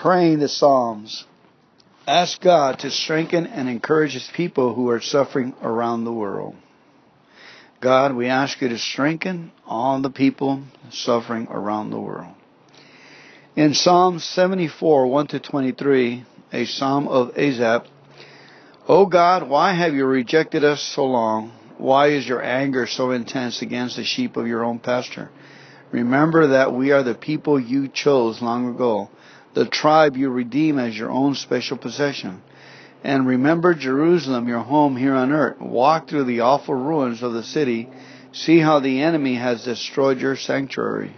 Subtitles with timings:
[0.00, 1.26] Praying the Psalms.
[2.06, 6.56] Ask God to strengthen and encourage His people who are suffering around the world.
[7.82, 12.32] God, we ask you to strengthen all the people suffering around the world.
[13.54, 17.86] In Psalm 74, 1 to 23, a psalm of Asaph,
[18.88, 21.52] O God, why have you rejected us so long?
[21.76, 25.28] Why is your anger so intense against the sheep of your own pasture?
[25.92, 29.10] Remember that we are the people you chose long ago,
[29.54, 32.42] the tribe you redeem as your own special possession.
[33.02, 35.60] And remember Jerusalem, your home here on earth.
[35.60, 37.88] Walk through the awful ruins of the city.
[38.32, 41.12] See how the enemy has destroyed your sanctuary.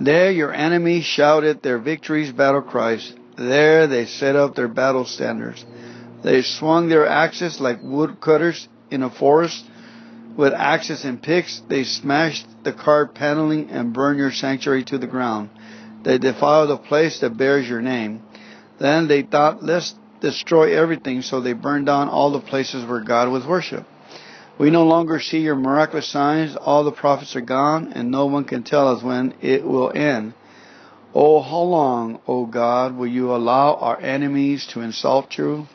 [0.00, 3.12] There your enemies shouted their victories, battle cries.
[3.36, 5.64] There they set up their battle standards.
[6.22, 9.64] They swung their axes like woodcutters in a forest.
[10.36, 15.08] With axes and picks, they smashed the carved paneling and burned your sanctuary to the
[15.08, 15.50] ground.
[16.02, 18.22] They defiled the place that bears your name.
[18.78, 23.30] Then they thought, let's destroy everything, so they burned down all the places where God
[23.30, 23.86] was worshipped.
[24.58, 26.56] We no longer see your miraculous signs.
[26.56, 30.34] All the prophets are gone, and no one can tell us when it will end.
[31.14, 35.66] Oh, how long, O oh God, will you allow our enemies to insult you?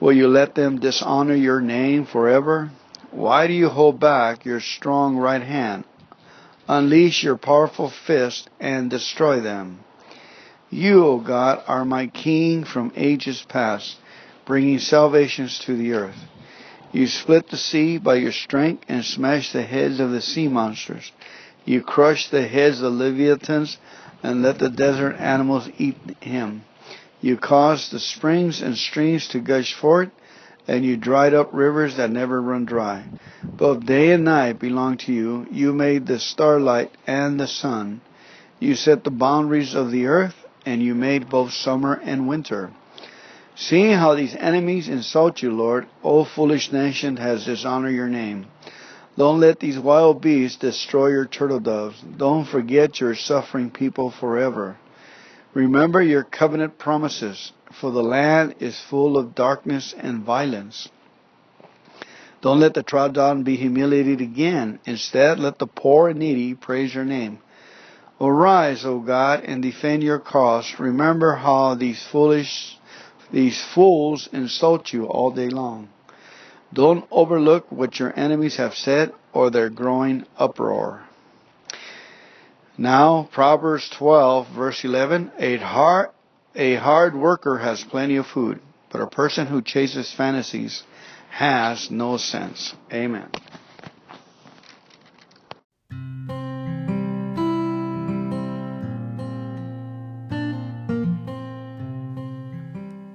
[0.00, 2.70] Will you let them dishonor your name forever?
[3.10, 5.84] Why do you hold back your strong right hand?
[6.68, 9.80] Unleash your powerful fist and destroy them.
[10.70, 13.96] You, O God, are my King from ages past,
[14.46, 16.24] bringing salvations to the earth.
[16.92, 21.10] You split the sea by your strength and smash the heads of the sea monsters.
[21.64, 23.78] You crush the heads of leviathans
[24.22, 26.64] and let the desert animals eat him.
[27.20, 30.10] You caused the springs and streams to gush forth,
[30.66, 33.04] and you dried up rivers that never run dry.
[33.42, 35.46] Both day and night belong to you.
[35.50, 38.00] You made the starlight and the sun.
[38.60, 42.70] You set the boundaries of the earth and you made both summer and winter.
[43.54, 48.46] Seeing how these enemies insult you, Lord, O foolish nation has dishonored your name.
[49.18, 52.00] Don't let these wild beasts destroy your turtle doves.
[52.16, 54.76] Don't forget your suffering people forever.
[55.54, 60.88] Remember your covenant promises, for the land is full of darkness and violence.
[62.40, 64.80] Don't let the trodden be humiliated again.
[64.86, 67.38] Instead, let the poor and needy praise your name.
[68.20, 70.74] Arise, O God, and defend your cause.
[70.78, 72.78] Remember how these foolish,
[73.30, 75.88] these fools insult you all day long.
[76.72, 81.02] Don't overlook what your enemies have said or their growing uproar.
[82.78, 86.08] Now, Proverbs 12, verse 11, a hard,
[86.54, 88.60] a hard worker has plenty of food,
[88.90, 90.82] but a person who chases fantasies
[91.28, 92.74] has no sense.
[92.90, 93.28] Amen.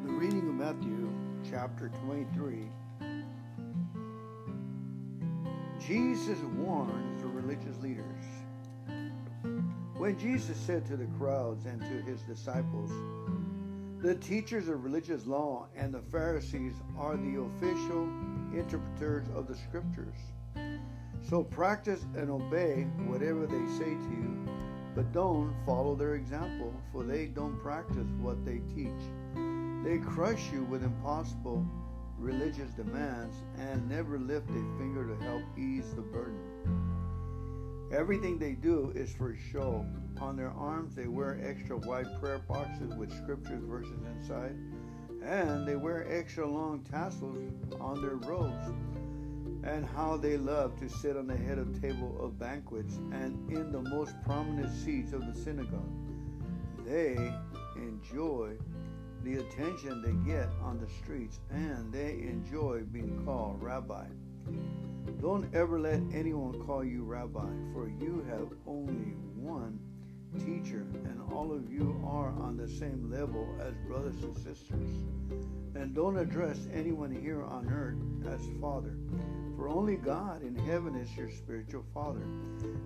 [0.03, 1.09] The reading of Matthew
[1.50, 2.69] chapter 23
[5.79, 8.24] Jesus warns the religious leaders.
[9.97, 12.91] When Jesus said to the crowds and to his disciples,
[14.03, 18.03] The teachers of religious law and the Pharisees are the official
[18.53, 20.13] interpreters of the scriptures.
[21.27, 24.47] So practice and obey whatever they say to you,
[24.93, 29.01] but don't follow their example, for they don't practice what they teach.
[29.83, 31.65] They crush you with impossible
[32.19, 36.46] religious demands and never lift a finger to help ease the burden.
[37.91, 39.85] Everything they do is for show.
[40.19, 44.57] On their arms, they wear extra wide prayer boxes with scriptures verses inside,
[45.23, 47.37] and they wear extra long tassels
[47.79, 48.73] on their robes.
[49.63, 53.71] And how they love to sit on the head of table of banquets and in
[53.71, 55.91] the most prominent seats of the synagogue.
[56.85, 57.17] They
[57.75, 58.57] enjoy
[59.23, 64.05] the attention they get on the streets, and they enjoy being called rabbi.
[65.21, 69.79] Don't ever let anyone call you rabbi, for you have only one
[70.39, 74.89] teacher, and all of you are on the same level as brothers and sisters.
[75.75, 77.97] And don't address anyone here on earth
[78.31, 78.95] as father,
[79.55, 82.21] for only God in heaven is your spiritual father.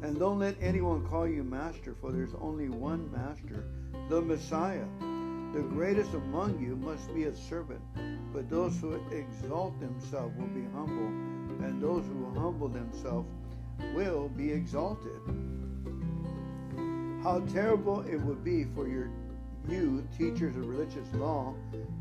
[0.03, 3.65] And don't let anyone call you master, for there's only one master,
[4.09, 4.85] the Messiah.
[5.53, 7.81] The greatest among you must be a servant,
[8.31, 13.29] but those who exalt themselves will be humble, and those who humble themselves
[13.93, 15.19] will be exalted.
[17.23, 19.09] How terrible it would be for your
[19.69, 21.53] you teachers of religious law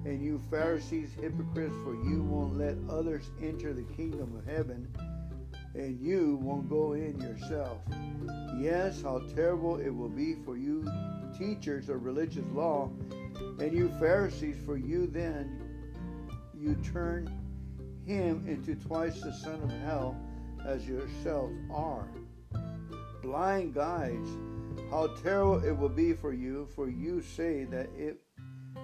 [0.07, 4.89] and you Pharisees hypocrites for you won't let others enter the kingdom of heaven
[5.75, 7.79] and you won't go in yourself.
[8.59, 10.85] Yes, how terrible it will be for you
[11.41, 12.91] teachers of religious law,
[13.59, 15.59] and you Pharisees, for you then
[16.55, 17.40] you turn
[18.11, 20.17] him into twice the son of hell
[20.67, 22.09] as yourselves are.
[23.23, 24.29] Blind guides,
[24.91, 28.21] how terrible it will be for you, for you say that it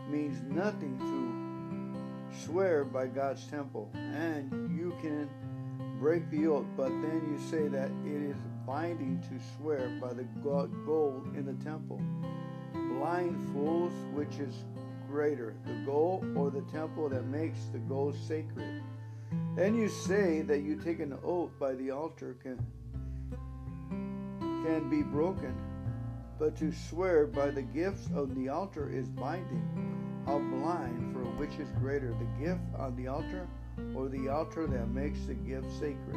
[0.09, 5.29] means nothing to swear by God's temple, and you can
[5.99, 8.37] break the oath, but then you say that it is
[8.67, 12.01] binding to swear by the gold in the temple.
[12.73, 14.55] Blind fools, which is
[15.09, 18.83] greater, the gold or the temple that makes the gold sacred?
[19.57, 22.59] Then you say that you take an oath by the altar can,
[24.39, 25.57] can be broken,
[26.39, 29.65] but to swear by the gifts on the altar is binding.
[30.27, 33.49] How blind, for which is greater, the gift on the altar
[33.95, 36.13] or the altar that makes the gift sacred?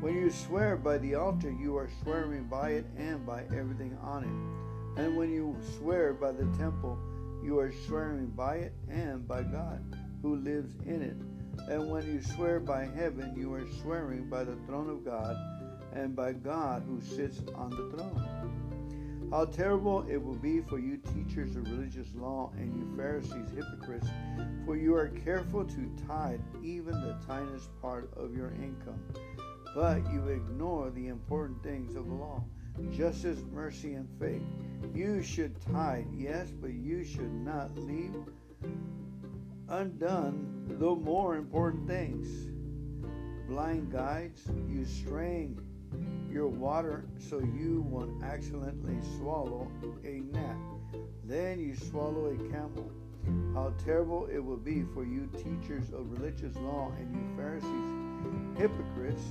[0.00, 4.22] When you swear by the altar, you are swearing by it and by everything on
[4.22, 5.02] it.
[5.02, 7.00] And when you swear by the temple,
[7.42, 9.82] you are swearing by it and by God
[10.22, 11.33] who lives in it.
[11.68, 15.36] And when you swear by heaven, you are swearing by the throne of God
[15.94, 19.28] and by God who sits on the throne.
[19.30, 24.06] How terrible it will be for you teachers of religious law and you Pharisees, hypocrites,
[24.64, 29.02] for you are careful to tithe even the tiniest part of your income.
[29.74, 32.44] But you ignore the important things of the law
[32.92, 34.42] justice, mercy, and faith.
[34.94, 38.14] You should tithe, yes, but you should not leave
[39.68, 42.28] undone the more important things.
[43.48, 45.60] Blind guides, you strain
[46.30, 49.70] your water so you won't accidentally swallow
[50.04, 50.56] a gnat.
[51.24, 52.90] Then you swallow a camel.
[53.54, 59.22] How terrible it will be for you teachers of religious law and you Pharisees, hypocrites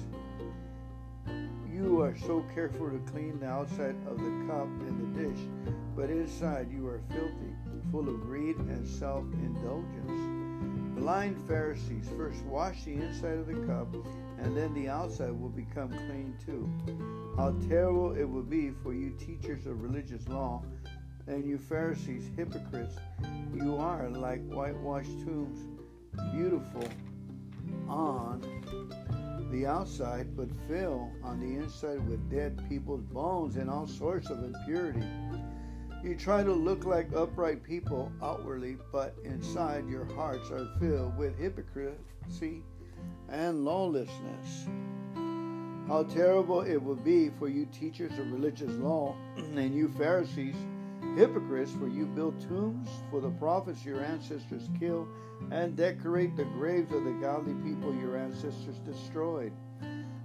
[1.74, 5.40] you are so careful to clean the outside of the cup and the dish,
[5.96, 7.53] but inside you are filthy,
[7.94, 11.00] full of greed and self indulgence.
[11.00, 13.94] Blind Pharisees, first wash the inside of the cup,
[14.40, 16.68] and then the outside will become clean too.
[17.38, 20.64] How terrible it will be for you teachers of religious law
[21.28, 22.96] and you Pharisees, hypocrites.
[23.54, 25.60] You are like whitewashed tombs,
[26.34, 26.88] beautiful
[27.88, 28.42] on
[29.52, 34.44] the outside, but fill on the inside with dead people's bones and all sorts of
[34.44, 35.06] impurity.
[36.04, 41.40] You try to look like upright people outwardly, but inside your hearts are filled with
[41.40, 42.62] hypocrisy
[43.30, 44.68] and lawlessness.
[45.88, 50.58] How terrible it would be for you teachers of religious law and you Pharisees,
[51.16, 55.08] hypocrites, for you build tombs for the prophets your ancestors killed
[55.52, 59.54] and decorate the graves of the godly people your ancestors destroyed.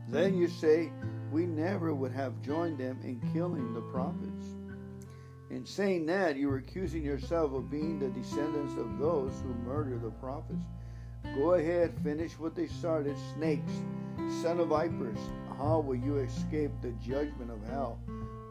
[0.09, 0.91] Then you say,
[1.31, 4.58] We never would have joined them in killing the prophets.
[5.50, 10.03] In saying that, you are accusing yourself of being the descendants of those who murdered
[10.03, 10.59] the prophets.
[11.35, 13.17] Go ahead, finish what they started.
[13.35, 13.73] Snakes,
[14.43, 15.19] son of vipers,
[15.56, 17.99] how will you escape the judgment of hell?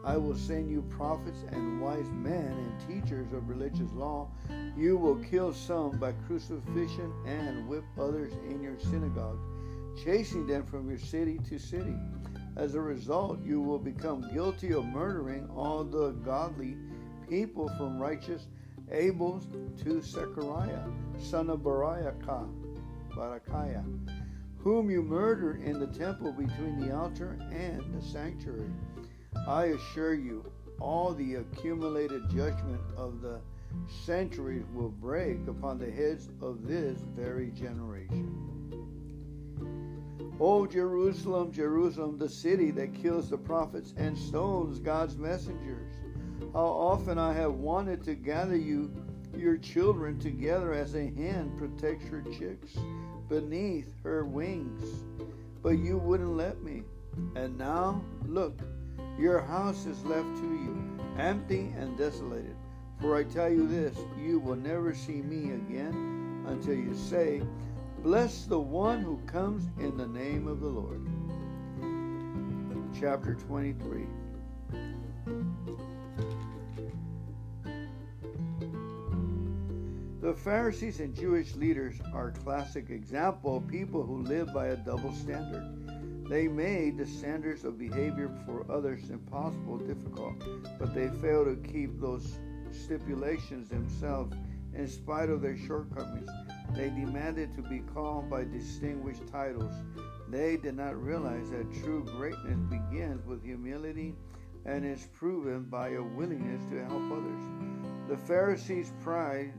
[0.04, 4.28] I will send you prophets and wise men and teachers of religious law.
[4.76, 9.46] You will kill some by crucifixion and whip others in your synagogues,
[10.02, 11.96] chasing them from your city to city.
[12.56, 16.76] As a result, you will become guilty of murdering all the godly
[17.28, 18.46] people from righteous
[18.90, 19.40] Abel
[19.82, 20.84] to Zechariah,
[21.18, 22.48] son of Barakiah,
[23.10, 23.84] Barakiah,
[24.58, 28.70] whom you murdered in the temple between the altar and the sanctuary.
[29.46, 30.50] I assure you,
[30.80, 33.40] all the accumulated judgment of the
[34.04, 38.48] centuries will break upon the heads of this very generation.
[40.40, 45.87] O Jerusalem, Jerusalem, the city that kills the prophets and stones God's messengers.
[46.54, 48.90] How often I have wanted to gather you,
[49.36, 52.76] your children, together as a hen protects her chicks
[53.28, 54.82] beneath her wings,
[55.62, 56.84] but you wouldn't let me.
[57.34, 58.58] And now, look,
[59.18, 62.56] your house is left to you, empty and desolated.
[63.00, 67.42] For I tell you this, you will never see me again until you say,
[68.02, 71.06] Bless the one who comes in the name of the Lord.
[72.98, 74.06] Chapter 23.
[80.28, 84.76] The Pharisees and Jewish leaders are a classic example of people who live by a
[84.76, 86.28] double standard.
[86.28, 90.34] They made the standards of behavior for others impossible difficult,
[90.78, 92.40] but they failed to keep those
[92.72, 94.36] stipulations themselves
[94.74, 96.28] in spite of their shortcomings.
[96.74, 99.72] They demanded to be called by distinguished titles.
[100.28, 104.14] They did not realize that true greatness begins with humility
[104.66, 108.10] and is proven by a willingness to help others.
[108.10, 109.54] The Pharisees' pride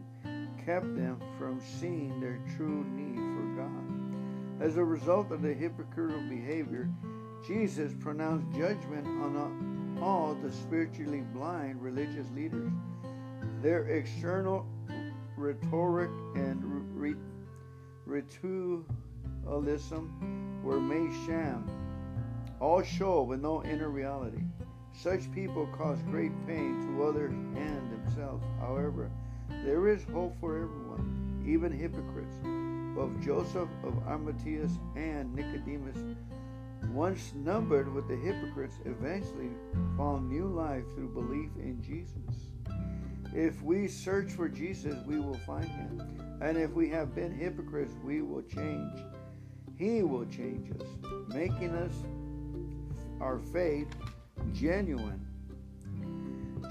[0.69, 4.61] kept them from seeing their true need for God.
[4.61, 6.87] As a result of the hypocritical behavior,
[7.47, 12.71] Jesus pronounced judgment on all the spiritually blind religious leaders.
[13.63, 14.67] Their external
[15.35, 16.63] rhetoric and
[18.05, 18.85] ritualism
[20.63, 21.67] were made sham,
[22.59, 24.43] all show with no inner reality.
[24.93, 28.45] Such people cause great pain to others and themselves.
[28.59, 29.09] However,
[29.63, 32.35] there is hope for everyone, even hypocrites.
[32.95, 35.97] Both Joseph of Arimathea and Nicodemus,
[36.91, 39.49] once numbered with the hypocrites, eventually
[39.97, 42.49] found new life through belief in Jesus.
[43.33, 46.01] If we search for Jesus, we will find him.
[46.41, 48.99] And if we have been hypocrites, we will change.
[49.77, 50.87] He will change us,
[51.27, 51.93] making us
[53.21, 53.87] our faith
[54.53, 55.25] genuine.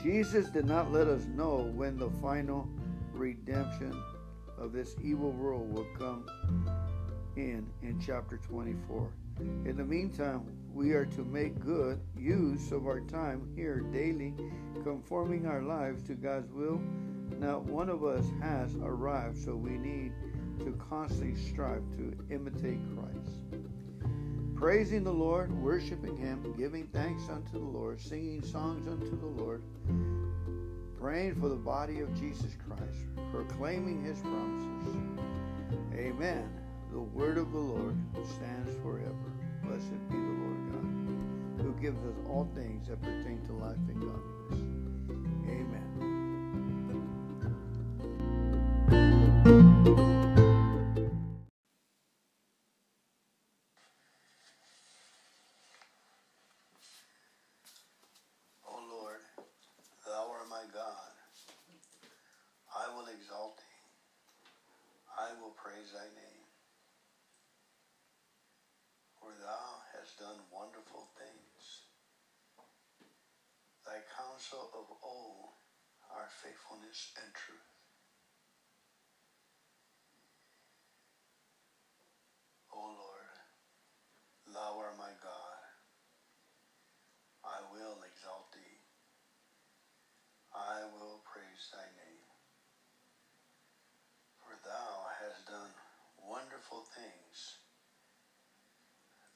[0.03, 2.69] Jesus did not let us know when the final
[3.19, 4.01] redemption
[4.57, 6.25] of this evil world will come
[7.37, 9.11] in in chapter 24.
[9.39, 14.35] In the meantime, we are to make good use of our time here daily,
[14.83, 16.81] conforming our lives to God's will.
[17.39, 20.13] Not one of us has arrived, so we need
[20.61, 23.39] to constantly strive to imitate Christ.
[24.57, 29.63] Praising the Lord, worshiping Him, giving thanks unto the Lord, singing songs unto the Lord,
[31.01, 34.97] praying for the body of Jesus Christ, proclaiming His promises.
[35.95, 36.49] Amen.
[36.93, 39.15] The word of the Lord stands forever.
[39.63, 44.01] Blessed be the Lord God, who gives us all things that pertain to life and
[44.01, 44.61] godliness.
[45.49, 45.88] Amen.
[74.39, 75.59] Counsel of all
[76.15, 77.75] our faithfulness and truth.
[82.71, 83.35] O Lord,
[84.55, 85.59] thou art my God.
[87.43, 88.79] I will exalt thee.
[90.55, 92.31] I will praise thy name.
[94.39, 95.75] For thou hast done
[96.23, 97.59] wonderful things.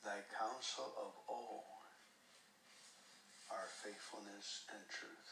[0.04, 1.81] Thy counsel of old
[3.52, 5.28] our faithfulness and truth.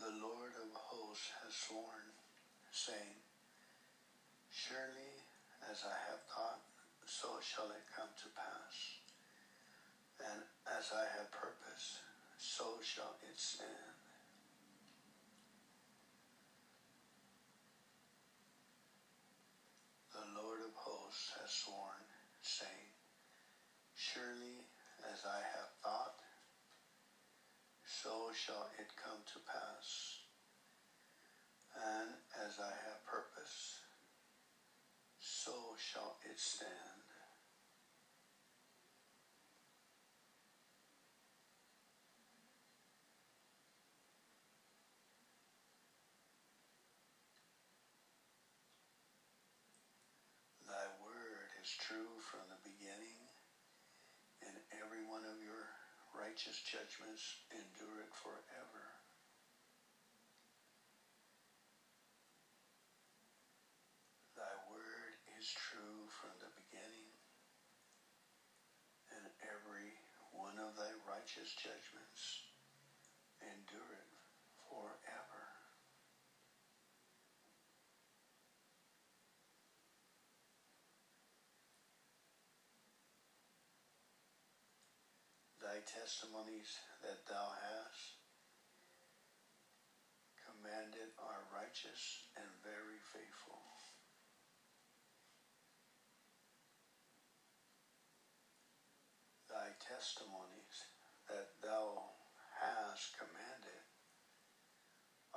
[0.00, 2.16] The Lord of hosts has sworn,
[2.72, 3.20] saying,
[4.48, 5.20] Surely
[5.68, 6.64] as I have thought,
[7.04, 8.76] so shall it come to pass.
[10.16, 12.00] And as I have purposed,
[12.38, 13.96] so shall it stand.
[21.46, 22.02] has sworn,
[22.42, 22.90] saying,
[23.94, 24.66] Surely
[25.12, 26.18] as I have thought,
[27.86, 30.20] so shall it come to pass.
[31.72, 32.12] And
[32.44, 33.80] as I have purpose,
[35.18, 36.68] so shall it stand.
[50.68, 53.32] Thy word is true from the beginning,
[54.44, 55.72] and every one of your
[56.16, 58.84] righteous judgments endure it forever.
[64.32, 67.12] Thy word is true from the beginning,
[69.12, 69.92] and every
[70.32, 72.48] one of thy righteous judgments
[73.44, 74.12] endure it
[74.68, 75.56] forever.
[85.66, 88.18] thy testimonies that thou hast
[90.42, 93.62] commanded are righteous and very faithful.
[99.46, 100.90] Thy testimonies
[101.30, 102.18] that thou
[102.58, 103.86] hast commanded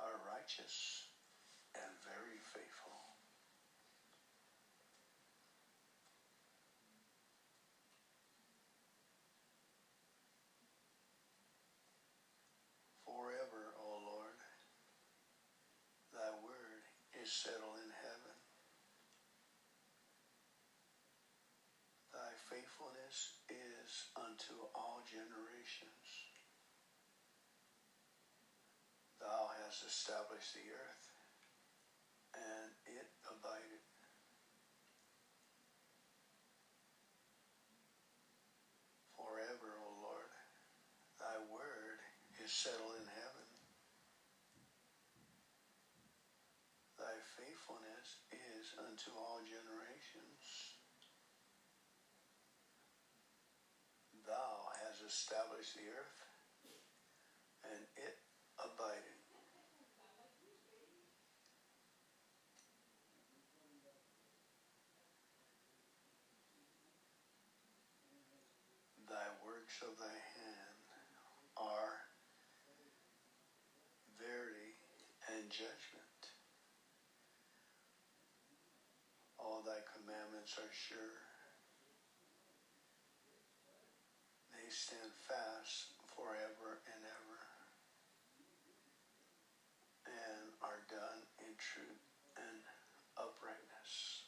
[0.02, 1.06] are righteous
[1.78, 3.10] and very faithful.
[13.20, 13.70] forever.
[17.30, 18.34] Is settled in heaven.
[22.10, 26.26] Thy faithfulness is unto all generations.
[29.22, 31.06] Thou hast established the earth,
[32.34, 33.86] and it abideth.
[39.14, 40.34] Forever, O Lord,
[41.22, 42.02] thy word
[42.42, 43.46] is settled in heaven.
[47.00, 47.16] Thy
[48.32, 50.42] is unto all generations.
[54.26, 56.20] Thou hast established the earth,
[57.64, 58.16] and it
[58.58, 59.20] abideth.
[69.10, 70.86] Thy works of thy hand
[71.58, 71.98] are
[74.14, 74.78] verity
[75.34, 76.22] and judgment.
[79.34, 79.82] All thy
[80.40, 81.20] are sure.
[84.56, 87.42] They stand fast forever and ever
[90.08, 92.08] and are done in truth
[92.40, 92.56] and
[93.20, 94.24] uprightness.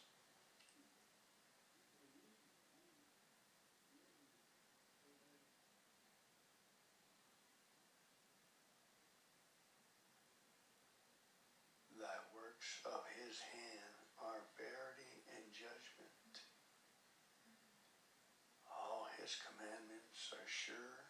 [11.97, 16.47] Thy works of his hand are verity and judgment.
[18.69, 21.01] All his commandments are sure.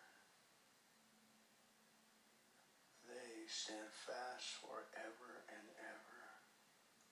[3.02, 6.22] They stand fast forever and ever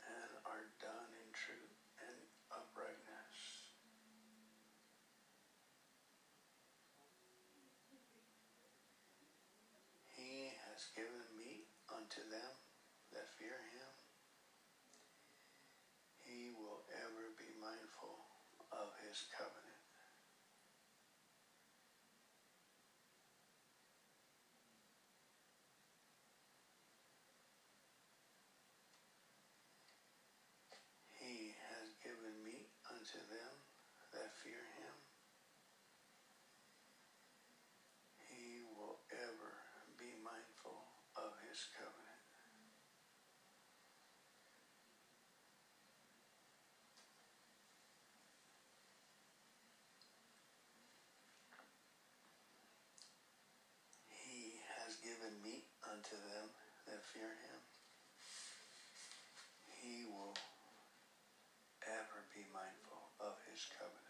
[0.06, 2.14] and are done in truth and
[2.54, 3.38] uprightness.
[10.14, 12.54] He has given meat unto them
[13.10, 13.92] that fear him.
[16.22, 18.30] He will ever be mindful
[18.70, 19.70] of his covenant.
[31.20, 33.54] He has given meat unto them
[34.16, 34.96] that fear him.
[38.24, 39.52] He will ever
[40.00, 40.80] be mindful
[41.16, 42.24] of his covenant.
[54.08, 56.48] He has given meat unto them
[56.88, 57.60] that fear him.
[59.84, 60.32] He will
[61.84, 64.09] ever be mindful of his covenant.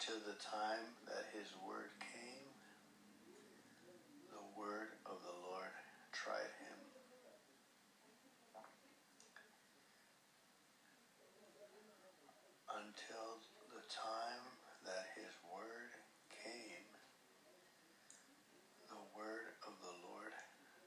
[0.00, 2.48] Until the time that his word came,
[4.32, 5.76] the word of the Lord
[6.10, 6.80] tried him.
[12.80, 14.48] Until the time
[14.88, 15.92] that his word
[16.32, 16.88] came,
[18.88, 20.32] the word of the Lord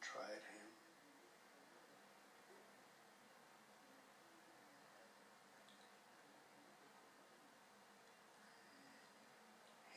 [0.02, 0.70] tried him.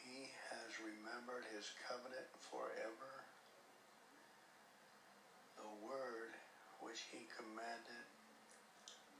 [0.05, 3.25] He has remembered his covenant forever,
[5.57, 6.37] the word
[6.85, 8.05] which he commanded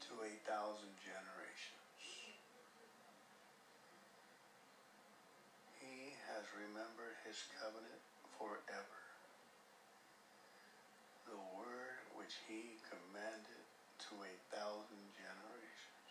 [0.05, 1.97] to a thousand generations.
[5.81, 8.05] He has remembered his covenant
[8.37, 9.01] forever,
[11.25, 13.65] the word which he commanded
[14.13, 16.05] to a thousand generations.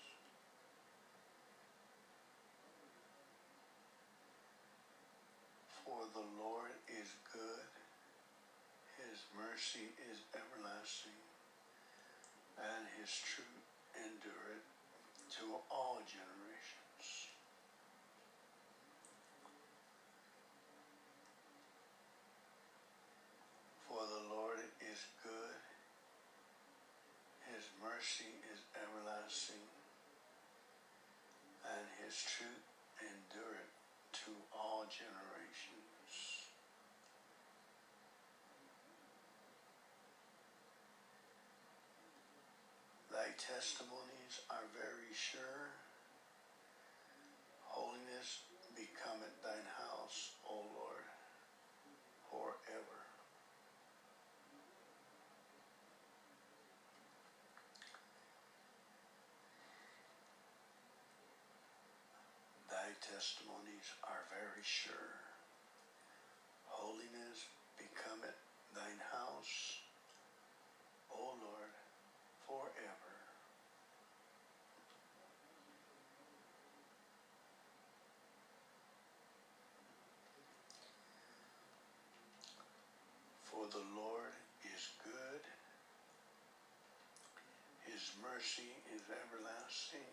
[5.85, 7.67] For the Lord is good,
[9.03, 11.19] his mercy is everlasting,
[12.55, 13.67] and his truth
[13.99, 14.63] endureth
[15.35, 17.03] to all generations.
[23.83, 25.59] For the Lord is good,
[27.51, 29.67] his mercy is everlasting,
[31.75, 32.63] and his truth
[33.03, 33.75] endureth
[34.23, 35.94] to all generations.
[43.37, 45.75] Testimonies are very sure.
[47.63, 48.43] Holiness
[48.75, 51.03] becometh thine house, O Lord,
[52.31, 52.99] forever.
[62.69, 65.19] Thy testimonies are very sure.
[66.65, 68.39] Holiness becometh
[68.73, 69.79] thine house,
[71.11, 71.73] O Lord,
[72.47, 73.15] forever.
[83.43, 84.35] For the Lord
[84.67, 85.41] is good,
[87.87, 90.11] his mercy is everlasting,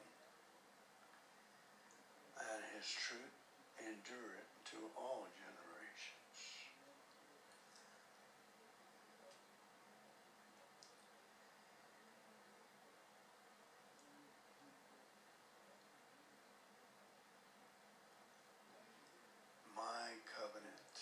[2.39, 3.35] and his truth
[3.83, 6.39] endureth to all generations.
[19.75, 20.95] My covenant,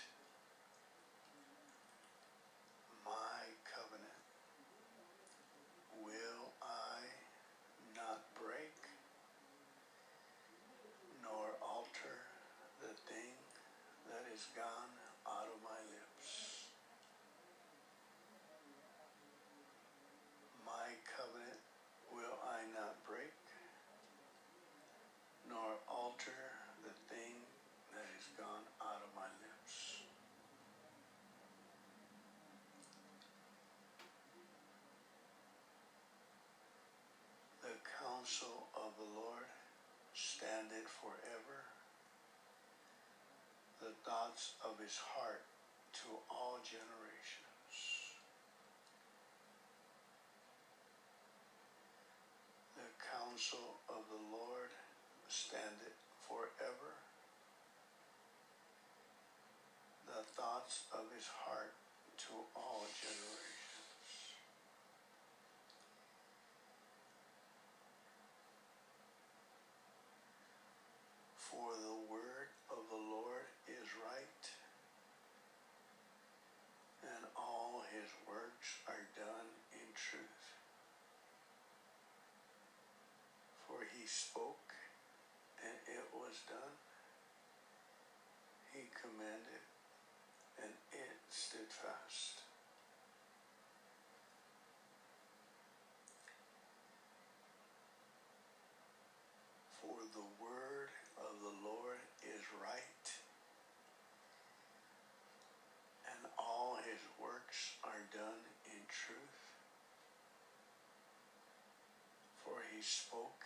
[3.04, 4.24] my covenant
[6.00, 7.04] will I
[7.96, 8.80] not break
[11.22, 12.16] nor alter
[12.80, 13.34] the thing
[14.08, 14.96] that is gone
[15.28, 16.64] out of my lips.
[20.64, 21.60] My covenant
[22.08, 23.36] will I not break
[25.44, 26.40] nor alter
[26.80, 27.36] the thing
[27.92, 30.00] that is gone out of my lips.
[37.60, 39.52] The counsel of the Lord
[40.16, 41.79] standeth forever,
[43.80, 45.42] the thoughts of his heart
[46.04, 47.72] to all generations.
[52.76, 54.70] The counsel of the Lord
[55.28, 55.96] standeth
[56.28, 57.00] forever,
[60.06, 61.72] the thoughts of his heart
[62.28, 63.40] to all generations.
[71.50, 74.44] For the word of the Lord is right,
[77.02, 80.44] and all his works are done in truth.
[83.66, 84.72] For he spoke,
[85.60, 86.76] and it was done.
[88.72, 89.64] He commanded,
[90.56, 92.40] and it stood fast.
[99.82, 103.04] For the word of the Lord is right,
[106.08, 109.36] and all his works are done in truth.
[112.40, 113.44] For he spoke,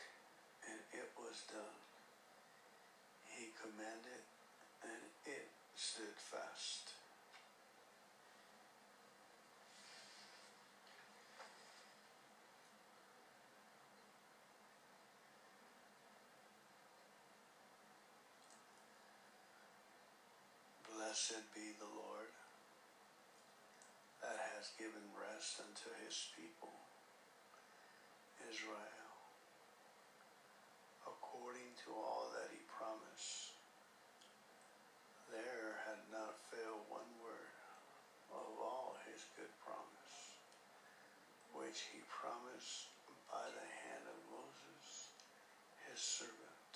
[0.71, 1.79] and it was done.
[3.35, 4.23] He commanded,
[4.83, 6.95] and it stood fast.
[20.95, 22.31] Blessed be the Lord
[24.23, 26.73] that has given rest unto his people,
[28.49, 28.94] Israel,
[31.45, 33.53] according to all that he promised.
[35.29, 37.53] There had not failed one word
[38.33, 40.41] of all his good promise,
[41.53, 42.89] which he promised
[43.29, 45.13] by the hand of Moses,
[45.85, 46.73] his servant.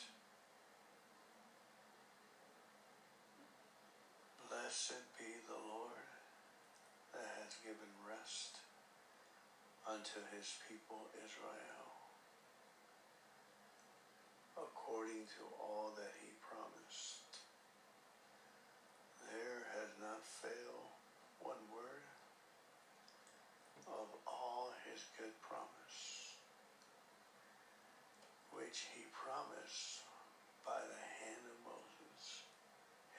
[4.52, 6.12] Blessed be the Lord
[7.16, 8.60] that has given rest
[9.88, 11.97] unto his people Israel,
[14.88, 17.44] according to all that he promised.
[19.20, 20.96] There has not failed
[21.44, 22.08] one word
[23.84, 26.32] of all his good promise,
[28.48, 30.08] which he promised
[30.64, 32.48] by the hand of Moses,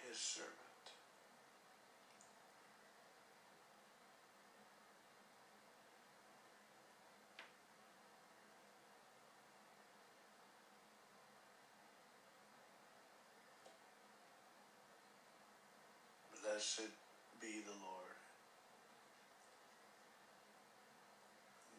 [0.10, 0.69] his servant.
[16.60, 16.92] Blessed
[17.40, 18.20] be the Lord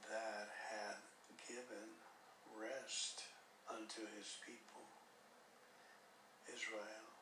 [0.08, 1.04] that hath
[1.44, 2.00] given
[2.56, 3.28] rest
[3.68, 4.88] unto his people,
[6.48, 7.12] Israel,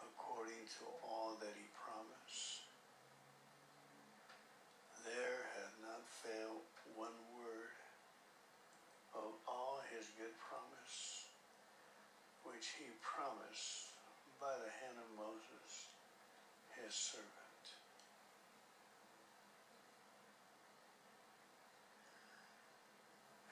[0.00, 2.64] according to all that he promised.
[5.04, 6.64] There hath not failed
[6.96, 7.76] one word
[9.12, 11.28] of all his good promise,
[12.48, 13.87] which he promised
[14.38, 15.90] by the hand of Moses,
[16.78, 17.64] his servant.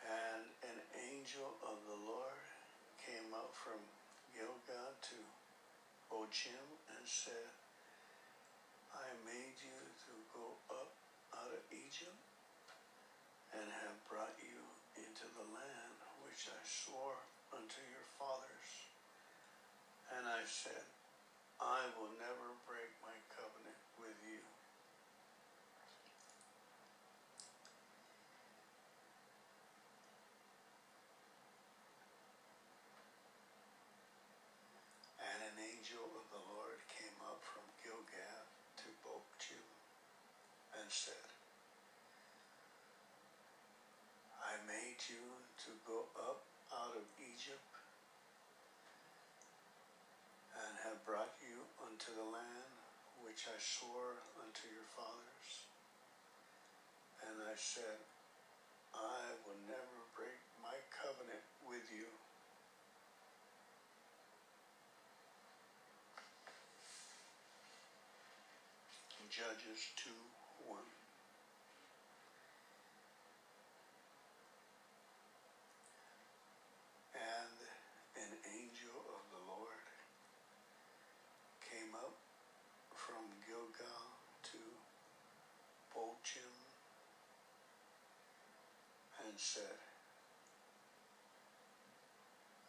[0.06, 0.78] And an
[1.10, 2.38] angel of the Lord
[3.02, 3.82] came up from
[4.30, 5.18] Gilgal to
[6.06, 7.54] Bochim and and said,
[8.90, 10.90] I made you to go up
[11.30, 12.18] out of Egypt
[13.54, 14.58] and have brought you
[14.98, 17.22] into the land which I swore
[17.54, 18.55] unto your fathers.
[20.14, 20.86] And I said,
[21.58, 24.44] I will never break my covenant with you.
[35.18, 38.46] And an angel of the Lord came up from Gilgal
[38.84, 39.66] to Bochim
[40.78, 41.26] and said,
[44.38, 45.24] I made you
[45.66, 47.66] to go up out of Egypt
[50.56, 52.76] and have brought you unto the land
[53.24, 55.64] which I swore unto your fathers.
[57.24, 58.04] And I said,
[58.92, 62.04] I will never break my covenant with you.
[69.32, 70.12] Judges 2
[70.68, 70.76] 1.
[77.16, 77.56] And
[78.20, 79.86] an angel of the Lord
[81.76, 82.16] came up
[82.94, 84.06] from Gilgal
[84.54, 84.60] to
[85.92, 86.54] Bochim
[89.36, 89.76] and said,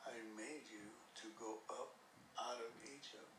[0.03, 0.91] I made you
[1.23, 1.95] to go up
[2.35, 3.31] out of Egypt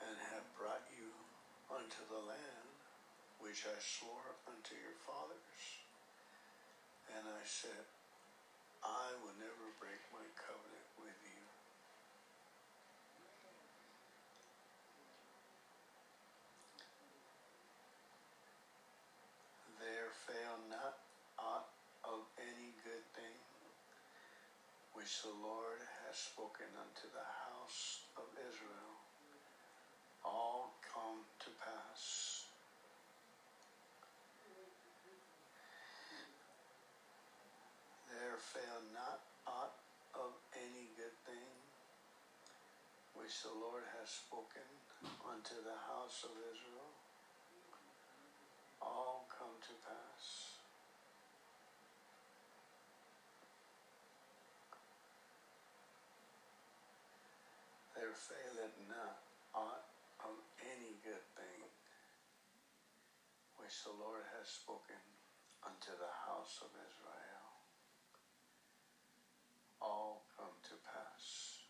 [0.00, 1.12] and have brought you
[1.68, 2.72] unto the land
[3.44, 5.64] which I swore unto your fathers.
[7.12, 7.84] And I said,
[8.80, 11.44] I will never break my covenant with you.
[19.76, 21.04] There fail not
[21.38, 21.70] aught
[22.02, 23.38] of any good thing
[24.98, 28.98] which the Lord has spoken unto the house of Israel.
[30.26, 32.50] All come to pass.
[38.10, 39.78] There fail not aught
[40.18, 41.54] of any good thing
[43.14, 44.66] which the Lord has spoken
[45.22, 46.90] unto the house of Israel.
[48.82, 50.47] All come to pass.
[58.18, 59.22] Faileth not
[59.54, 59.86] aught
[60.26, 61.62] of any good thing
[63.62, 64.98] which the Lord has spoken
[65.62, 67.46] unto the house of Israel.
[69.80, 71.62] All come to pass.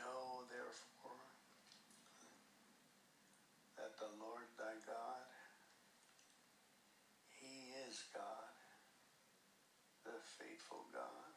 [0.00, 1.28] Know therefore
[3.76, 5.28] that the Lord thy God,
[8.00, 8.56] Is God,
[10.08, 11.36] the faithful God,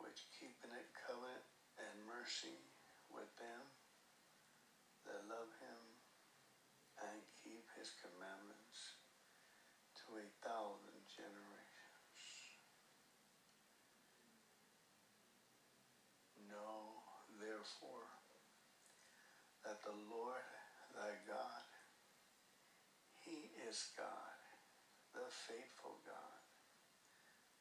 [0.00, 1.44] which keepeth it covenant
[1.76, 2.64] and mercy
[3.12, 3.60] with them
[5.04, 5.80] that love him
[6.96, 8.96] and keep his commandments
[10.00, 12.16] to a thousand generations.
[16.48, 17.04] Know
[17.36, 18.16] therefore
[19.60, 20.48] that the Lord
[20.96, 21.68] thy God,
[23.20, 24.35] he is God,
[25.44, 26.40] faithful God,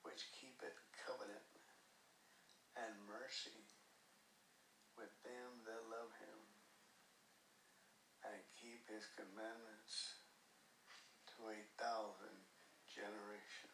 [0.08, 1.52] which keepeth covenant
[2.80, 3.60] and mercy
[4.96, 6.40] with them that love him
[8.32, 10.24] and keep his commandments
[11.36, 12.40] to a thousand
[12.88, 13.72] generations.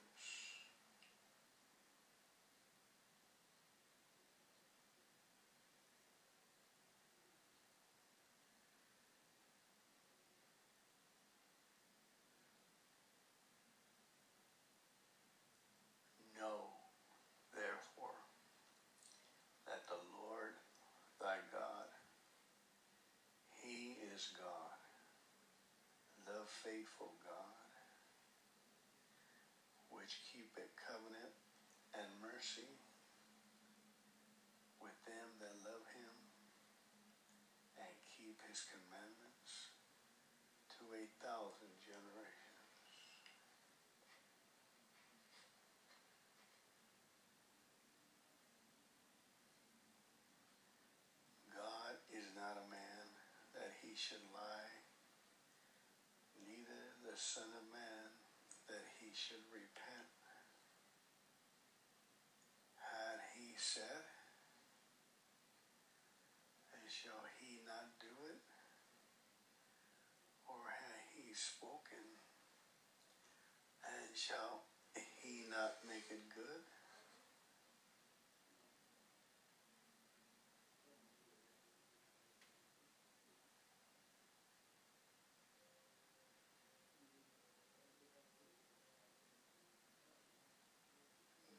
[16.42, 16.74] Know,
[17.54, 18.18] therefore,
[19.70, 20.58] that the Lord
[21.22, 21.90] thy God,
[23.62, 24.82] he is God,
[26.26, 26.42] the
[26.82, 27.70] faithful God,
[29.94, 31.30] which keepeth covenant
[31.94, 32.74] and mercy
[34.82, 36.16] with them that love him
[37.78, 39.78] and keep his commandments
[40.74, 42.66] to a thousand generations.
[51.54, 53.06] God is not a man
[53.54, 54.61] that he should lie,
[57.12, 58.08] the Son of Man
[58.72, 60.16] that he should repent.
[62.80, 64.08] Had he said,
[66.72, 68.40] and shall he not do it?
[70.48, 72.16] Or had he spoken,
[73.84, 74.72] and shall
[75.20, 76.64] he not make it good?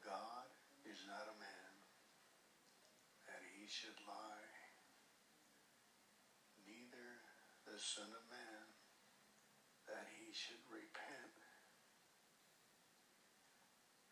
[0.03, 0.51] God
[0.83, 1.73] is not a man
[3.23, 4.53] that he should lie,
[6.61, 7.25] neither
[7.65, 8.69] the Son of Man
[9.89, 11.33] that he should repent.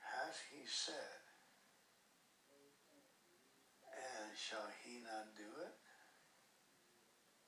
[0.02, 1.21] Has he said,
[3.93, 5.78] and shall he not do it?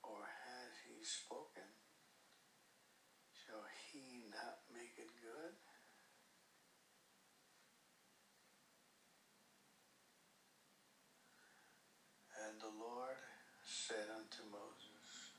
[0.06, 1.66] Or has he spoken,
[3.34, 5.58] shall he not make it good?
[12.44, 13.24] And the Lord
[13.64, 15.32] said unto Moses,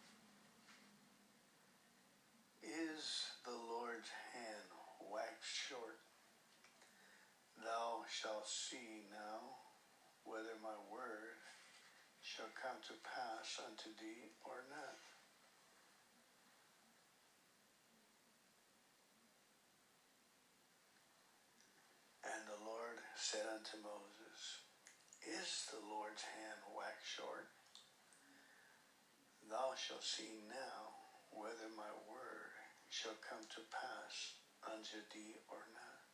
[2.65, 3.05] Is
[3.45, 4.69] the Lord's hand
[5.13, 6.01] waxed short?
[7.61, 9.61] Thou shalt see now
[10.25, 11.37] whether my word
[12.21, 15.01] shall come to pass unto thee or not.
[22.25, 24.65] And the Lord said unto Moses,
[25.21, 27.53] Is the Lord's hand waxed short?
[29.51, 30.95] Thou shalt see now
[31.31, 32.55] whether my word
[32.89, 36.05] shall come to pass unto thee or not.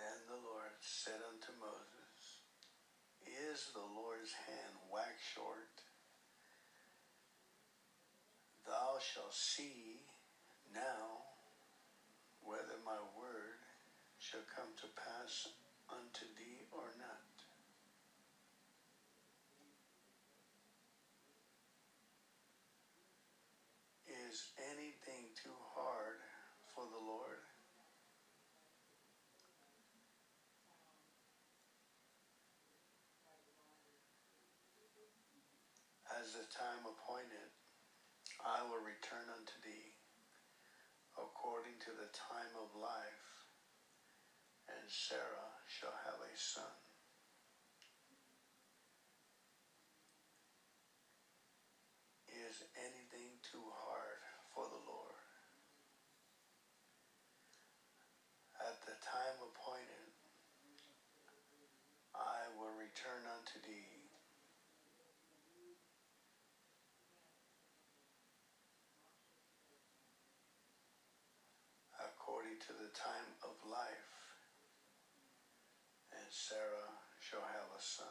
[0.00, 2.40] And the Lord said unto Moses,
[3.26, 5.84] Is the Lord's hand waxed short?
[8.64, 10.06] Thou shalt see
[10.72, 11.26] now
[12.42, 13.60] whether my word
[14.18, 15.48] shall come to pass
[15.92, 17.30] unto thee or not.
[24.06, 26.22] Is anything too hard
[26.74, 27.42] for the Lord?
[36.20, 37.50] As the time appointed,
[38.44, 39.94] I will return unto thee
[41.16, 43.26] according to the time of life,
[44.68, 46.74] and Sarah shall have a son.
[52.26, 54.18] Is anything too hard
[54.50, 55.14] for the Lord?
[58.58, 60.10] At the time appointed,
[62.18, 64.10] I will return unto thee.
[72.02, 74.19] According to the time of life,
[76.32, 78.06] Sarah shall have a son.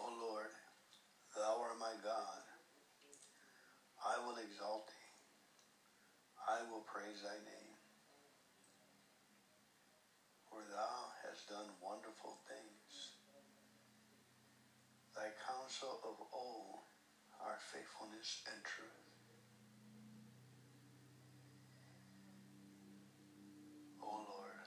[0.00, 0.48] O Lord,
[1.36, 2.40] thou art my God.
[4.00, 4.92] I will exalt thee.
[6.48, 6.80] I will
[7.20, 7.74] praise thy name.
[10.48, 13.12] For thou hast done wonderful things.
[15.14, 16.80] Thy counsel of old
[17.40, 19.04] are faithfulness and truth.
[24.02, 24.64] O Lord,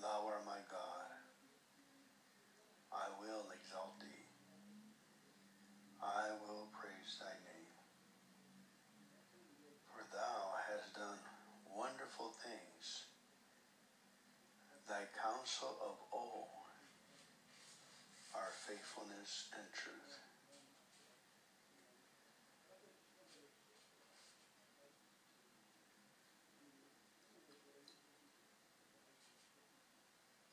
[0.00, 1.08] thou art my God.
[2.92, 4.26] I will exalt thee.
[6.02, 7.74] I will praise thy name.
[9.92, 11.18] For thou hast done
[12.18, 13.04] wonderful things.
[14.88, 16.48] Thy counsel of old
[18.34, 20.18] are faithfulness and truth.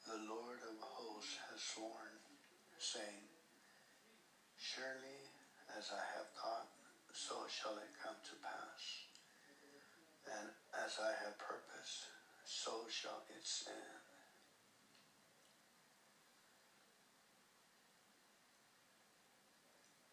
[0.06, 2.22] The Lord of hosts has sworn,
[2.78, 3.26] saying,
[4.58, 5.34] Surely
[5.78, 6.70] as I have thought,
[7.12, 8.84] so shall it come to pass.
[10.26, 12.08] And as I have purpose,
[12.44, 14.04] so shall it stand.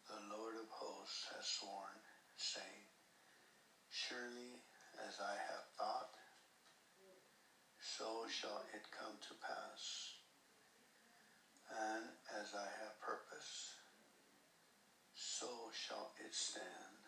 [0.07, 1.99] The Lord of hosts has sworn,
[2.37, 2.87] saying,
[3.89, 4.63] Surely
[5.07, 6.15] as I have thought,
[7.81, 10.15] so shall it come to pass.
[11.69, 12.05] And
[12.39, 13.83] as I have purposed,
[15.13, 17.02] so shall it stand.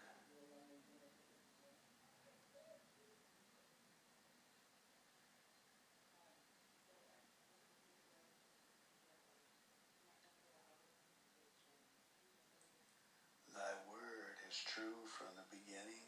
[14.56, 16.08] Is true from the beginning,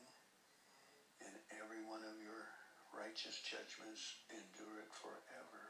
[1.20, 2.48] and every one of your
[2.96, 4.00] righteous judgments
[4.32, 5.64] endure it forever.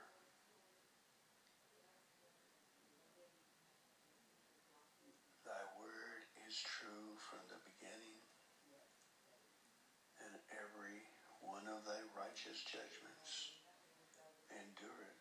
[5.42, 8.22] Thy word is true from the beginning,
[10.22, 11.02] and every
[11.42, 13.58] one of thy righteous judgments
[14.54, 15.18] endure it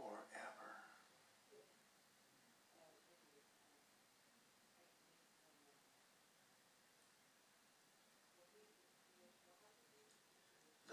[0.00, 0.86] forever.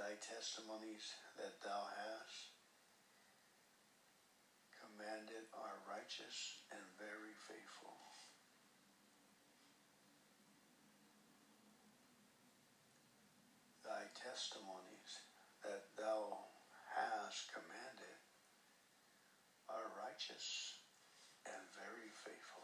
[0.03, 2.55] Thy testimonies that thou hast
[4.79, 7.91] commanded are righteous and very faithful.
[13.83, 15.27] Thy testimonies
[15.63, 16.39] that thou
[16.95, 18.19] hast commanded
[19.67, 20.79] are righteous
[21.45, 22.63] and very faithful.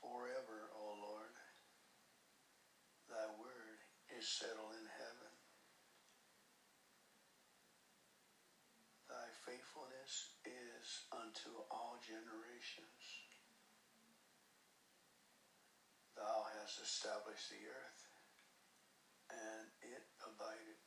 [0.00, 1.36] Forever, O Lord,
[3.08, 3.78] thy word
[4.18, 5.30] is settled in heaven.
[9.06, 12.98] Thy faithfulness is unto all generations.
[16.18, 18.02] Thou hast established the earth,
[19.30, 20.82] and it abided.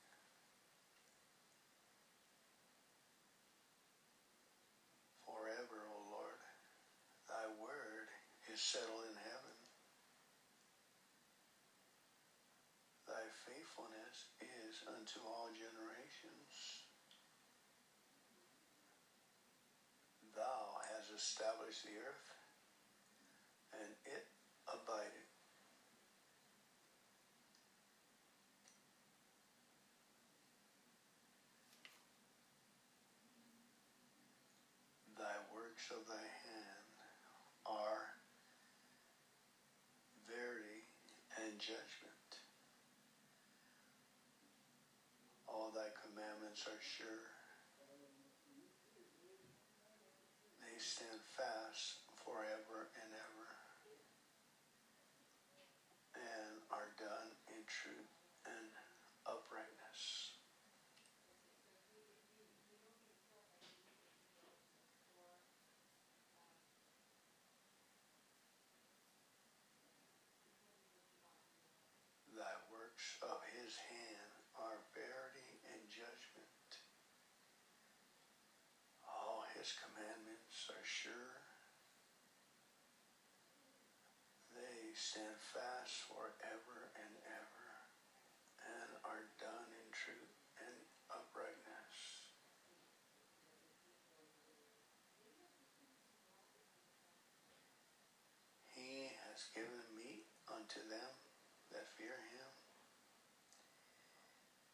[5.24, 6.44] Forever, O Lord,
[7.32, 8.12] thy word
[8.52, 9.56] is settled in heaven.
[13.12, 13.28] Thy
[13.72, 16.84] faithfulness is unto all generations.
[20.36, 22.28] Thou hast established the earth,
[23.74, 24.28] and it
[24.68, 25.28] abided.
[35.18, 36.92] Thy works of thy hand
[37.66, 38.18] are
[40.28, 40.88] verity
[41.46, 42.42] and judgment.
[45.48, 45.92] All thy
[46.52, 47.32] commandments are sure.
[50.60, 53.47] They stand fast forever and ever
[56.12, 58.12] and are done in truth
[58.43, 58.68] and
[59.24, 60.36] uprightness.
[72.36, 76.70] Thy works of his hand are verity and judgment.
[79.08, 79.74] All his
[80.70, 81.41] are sure.
[84.53, 87.70] They stand fast forever and ever
[88.62, 90.76] and are done in truth and
[91.09, 91.97] uprightness.
[98.76, 101.14] He has given meat unto them
[101.72, 102.51] that fear him.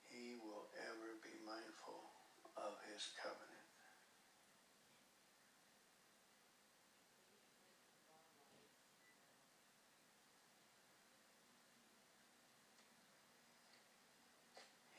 [0.10, 2.12] He will ever be mindful
[2.58, 3.68] of his covenant.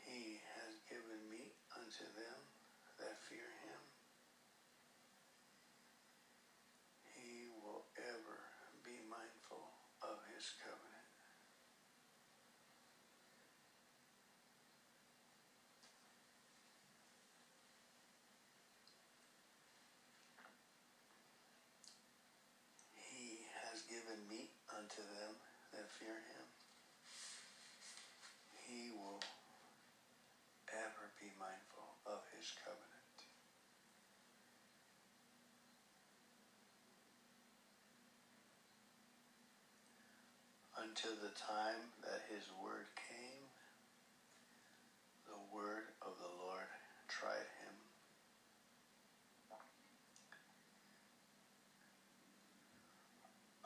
[0.07, 1.29] He has given
[1.99, 2.39] unto them
[2.99, 3.83] that fear him.
[7.11, 8.39] He will ever
[8.85, 9.67] be mindful
[10.03, 11.11] of his covenant.
[22.95, 25.35] He has given meat unto them
[25.73, 26.47] that fear him.
[28.69, 29.19] He will
[30.71, 33.19] ever be mindful of his covenant.
[40.79, 43.51] Until the time that his word came,
[45.27, 46.71] the word of the Lord
[47.09, 47.75] tried him.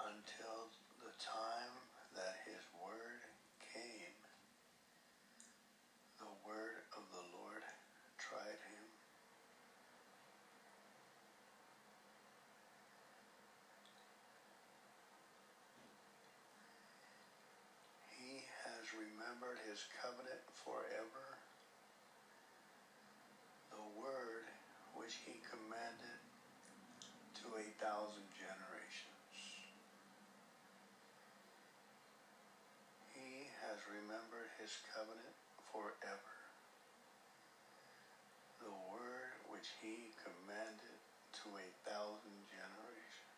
[0.00, 0.72] Until
[1.04, 1.76] the time
[2.16, 3.20] that his word
[3.60, 4.16] came,
[6.18, 7.62] the word of the Lord
[8.18, 8.86] tried him.
[18.16, 18.86] He has
[19.32, 21.40] remembered his covenant forever,
[23.72, 24.44] the word
[24.92, 26.20] which he commanded
[27.40, 29.32] to a thousand generations.
[33.16, 35.36] He has remembered his covenant
[35.72, 36.36] forever,
[38.60, 41.00] the word which he commanded
[41.40, 43.32] to a thousand generations.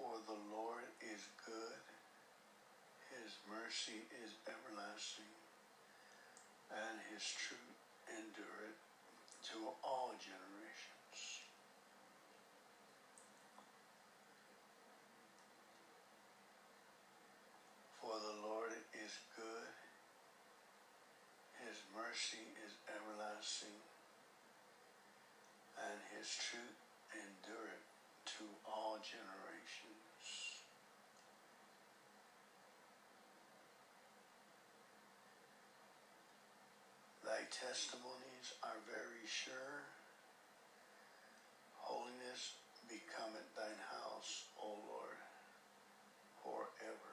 [0.00, 1.84] For the Lord is good,
[3.14, 5.32] his mercy is everlasting,
[6.70, 8.80] and his truth endureth
[9.50, 11.18] to all generations.
[18.00, 19.72] For the Lord is good,
[21.64, 23.78] his mercy is everlasting,
[25.76, 26.80] and his truth
[27.14, 27.86] endureth
[28.38, 30.24] to all generations.
[37.24, 39.82] Thy testimonies are very sure.
[41.74, 42.54] Holiness
[42.86, 45.18] becometh thine house, O Lord,
[46.46, 47.12] forever.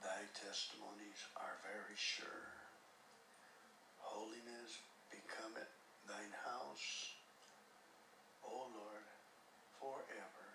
[0.00, 2.46] Thy testimonies are very sure.
[3.98, 4.78] Holiness
[5.10, 5.74] becometh
[6.06, 7.10] thine house,
[8.46, 9.06] O Lord,
[9.80, 10.50] forever.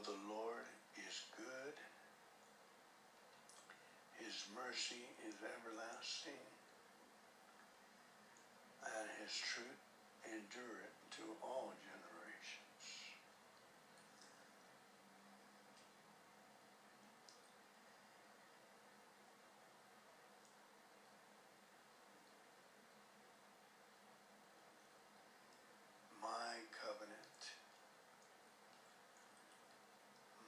[0.00, 0.64] For the Lord
[0.96, 1.76] is good,
[4.24, 6.46] his mercy is everlasting,
[8.80, 9.82] and his truth
[10.24, 12.82] endureth to all generations.
[26.22, 27.40] My covenant,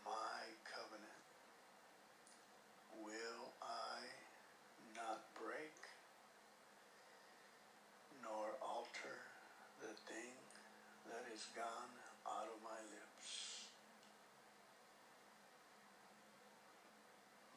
[0.05, 1.25] my covenant
[3.01, 4.05] will I
[4.95, 5.75] not break
[8.23, 9.17] nor alter
[9.81, 10.37] the thing
[11.09, 11.25] that
[11.57, 11.93] gone
[12.27, 13.67] out of my lips.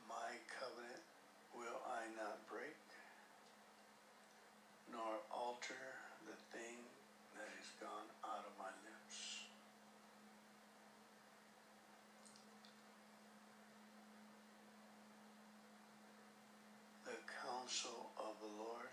[0.09, 1.05] My covenant
[1.53, 2.77] will I not break
[4.91, 5.85] nor alter
[6.25, 6.77] the thing
[7.35, 9.43] that is gone out of my lips.
[17.03, 18.89] The counsel of the Lord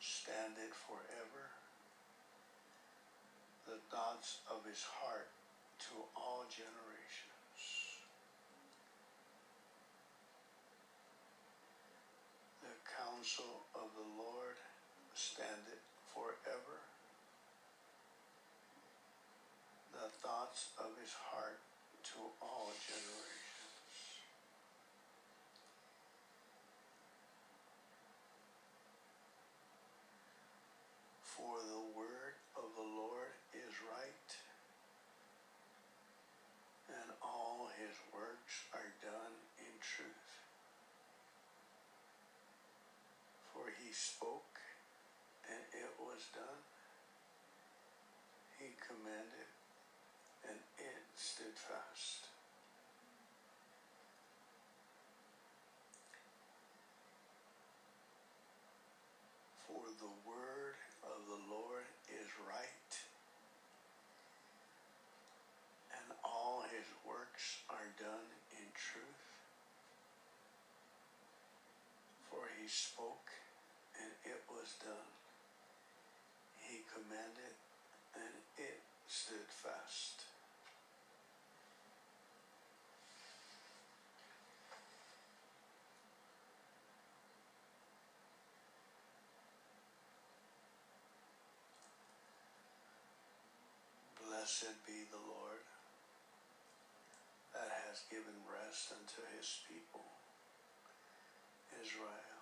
[0.00, 1.44] standeth forever,
[3.66, 5.28] the thoughts of his heart
[5.80, 7.60] to all generations.
[12.60, 14.56] The counsel of the Lord
[15.14, 16.84] standeth forever,
[19.92, 21.60] the thoughts of his heart
[22.12, 23.34] to all generations.
[31.22, 34.30] For the word of the Lord is right,
[36.88, 40.28] and all his works are done in truth.
[43.48, 44.60] For he spoke,
[45.48, 46.60] and it was done.
[48.60, 49.48] He commanded,
[50.44, 52.28] and it stood fast.
[59.64, 60.76] For the word
[61.08, 62.92] of the Lord is right,
[65.96, 69.24] and all his works are done in truth.
[72.30, 73.32] For he spoke,
[73.96, 75.08] and it was done.
[76.68, 77.56] He commanded,
[78.12, 80.20] and it stood fast.
[94.20, 95.64] Blessed be the Lord
[97.54, 100.04] that has given rest unto his people,
[101.80, 102.37] Israel,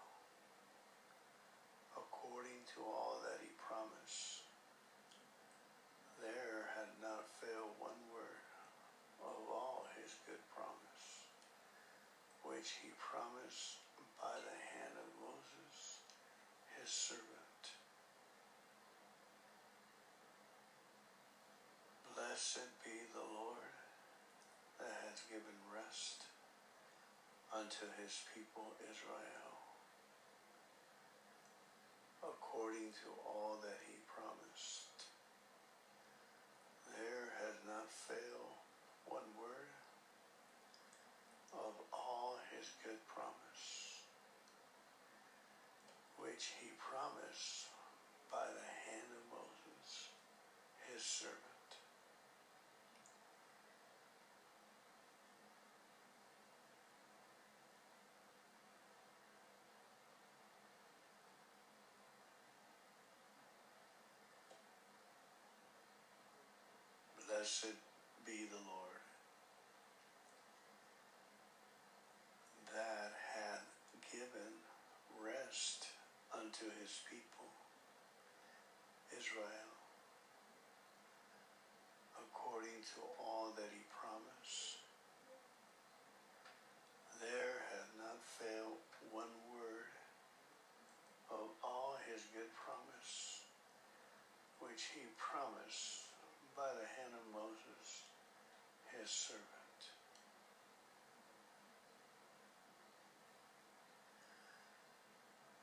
[2.37, 4.45] according to all that he promised.
[6.21, 8.45] There had not failed one word
[9.25, 11.33] of all his good promise,
[12.45, 13.81] which he promised
[14.21, 16.05] by the hand of Moses,
[16.77, 17.73] his servant.
[22.13, 23.81] Blessed be the Lord
[24.77, 26.29] that has given rest
[27.49, 29.66] unto his people Israel,
[32.57, 34.89] according to all that he promised.
[36.89, 38.57] There has not failed
[39.05, 39.77] one word
[41.53, 44.01] of all his good promise,
[46.17, 47.69] which he promised
[48.33, 50.17] by the hand of Moses,
[50.89, 51.56] his servant.
[67.47, 67.79] Blessed
[68.27, 69.07] be the Lord
[72.75, 73.63] that had
[74.11, 74.51] given
[75.23, 75.87] rest
[76.35, 77.47] unto his people,
[79.15, 79.71] Israel,
[82.19, 84.83] according to all that he promised.
[87.23, 88.83] There hath not failed
[89.15, 89.95] one word
[91.31, 93.47] of all his good promise,
[94.59, 96.06] which he promised
[96.57, 98.09] by the hand of Moses,
[98.89, 99.81] his servant.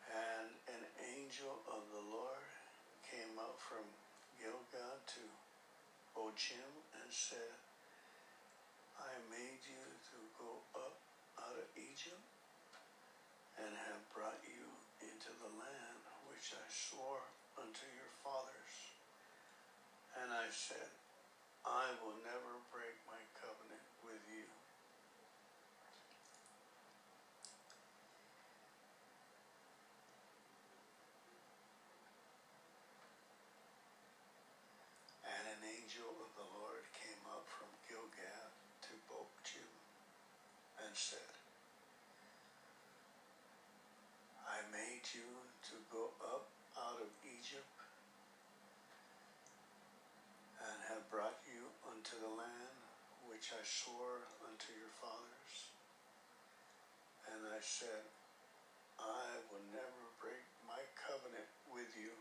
[0.05, 0.85] And an
[1.17, 2.45] angel of the Lord
[3.01, 3.81] came up from
[4.37, 5.25] Gilgal to
[6.13, 7.57] Bochim and said,
[8.93, 11.01] I made you to go up
[11.41, 12.21] out of Egypt
[13.57, 14.69] and have brought you
[15.01, 17.25] into the land which I swore
[17.57, 18.62] unto your fathers.
[20.22, 20.93] And I said,
[21.66, 24.45] I will never break my covenant with you.
[35.24, 38.51] And an angel of the Lord came up from Gilgal
[38.86, 39.72] to Bochim
[40.86, 41.34] and said,
[44.45, 45.26] I made you
[45.72, 47.66] to go up out of Egypt
[50.64, 52.78] and have brought you unto the land
[53.43, 55.75] which I swore unto your fathers.
[57.27, 58.07] And I said,
[58.95, 62.15] I will never break my covenant with you.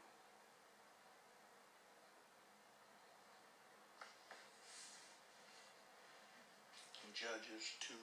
[7.14, 7.94] Judges 2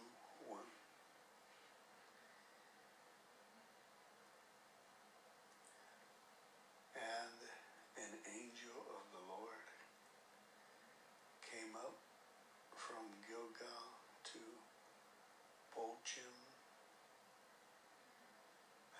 [0.47, 0.63] 1.
[6.95, 7.39] And
[7.99, 9.67] an angel of the Lord
[11.43, 11.99] came up
[12.89, 13.85] from Gilgal
[14.33, 14.41] to
[16.09, 16.33] Bochim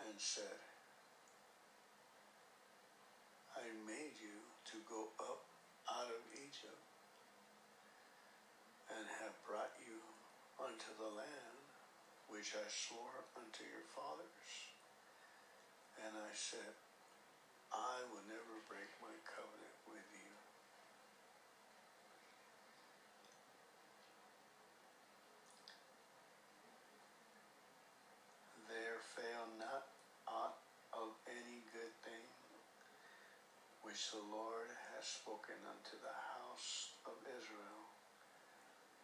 [0.05, 0.61] and said,
[3.57, 4.37] I made you
[4.69, 5.41] to go up
[5.89, 6.85] out of Egypt
[8.93, 9.97] and have brought you
[10.61, 11.65] unto the land
[12.29, 14.53] which I swore unto your fathers.
[16.05, 16.77] And I said,
[17.73, 20.29] I will never break my covenant with you.
[28.69, 29.89] There fail not
[30.29, 30.61] aught
[30.93, 32.21] of any good thing
[33.89, 37.89] which the Lord has spoken unto the house of Israel.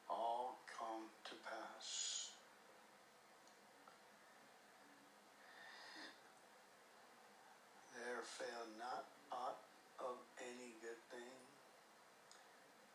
[0.05, 2.29] All come to pass.
[7.97, 9.65] There fail not aught
[9.97, 11.41] of any good thing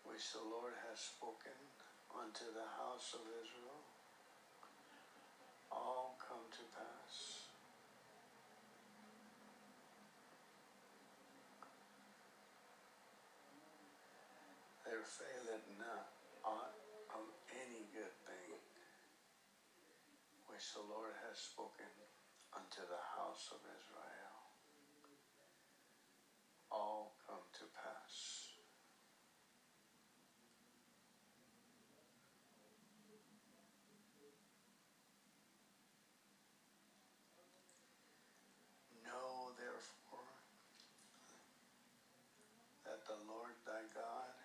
[0.07, 1.59] which the Lord has spoken
[2.15, 3.83] unto the house of Israel.
[5.75, 7.40] All come to pass.
[15.01, 15.09] There
[15.81, 16.13] not
[16.45, 16.77] aught
[17.17, 18.53] of any good thing
[20.45, 21.89] which the Lord has spoken
[22.53, 24.37] unto the house of Israel.
[26.71, 28.53] All come to pass.
[39.01, 40.29] Know therefore
[42.85, 44.37] that the Lord thy God,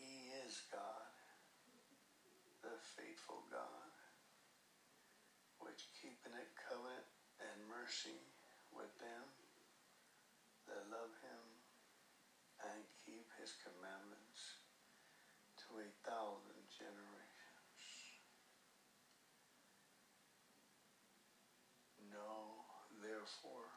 [0.00, 1.12] He is God,
[2.62, 2.74] the
[3.30, 3.94] faithful God,
[5.62, 7.06] which keepeth it covenant
[7.38, 8.18] and mercy
[8.74, 9.26] with them
[10.66, 11.42] that love him
[12.66, 14.58] and keep his commandments
[15.62, 17.78] to a thousand generations.
[22.10, 22.66] Know
[22.98, 23.70] therefore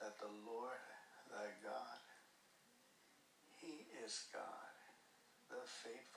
[0.00, 0.84] that the Lord
[1.32, 2.04] thy God,
[3.64, 4.76] he is God,
[5.48, 6.13] the faithful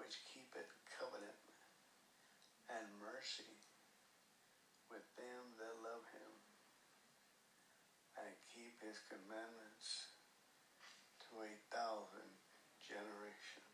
[0.00, 1.44] which keepeth covenant
[2.72, 3.52] and mercy
[4.88, 6.32] with them that love him
[8.16, 10.16] and keep his commandments
[11.20, 12.32] to a thousand
[12.80, 13.70] generations.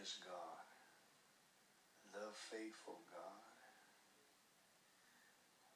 [0.00, 0.64] is God,
[2.16, 3.54] the faithful God,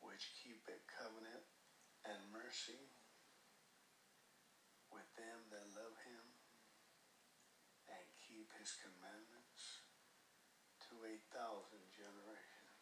[0.02, 1.46] which keepeth covenant
[2.02, 2.90] and mercy
[4.90, 6.26] with them that love him
[7.86, 9.86] and keep his commandments
[10.90, 12.74] to a thousand generations.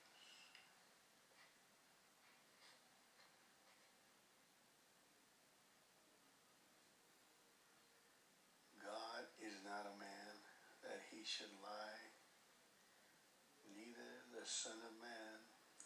[8.80, 10.34] God is not a man
[10.80, 11.91] that he should lie,
[14.42, 15.38] the Son of Man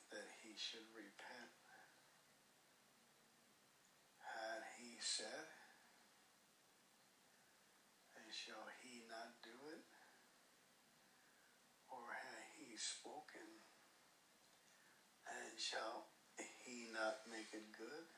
[0.08, 1.52] that he should repent.
[4.24, 5.44] Had he said,
[8.16, 9.84] and shall he not do it?
[11.92, 13.60] Or had he spoken,
[15.28, 16.16] and shall
[16.64, 18.08] he not make it good?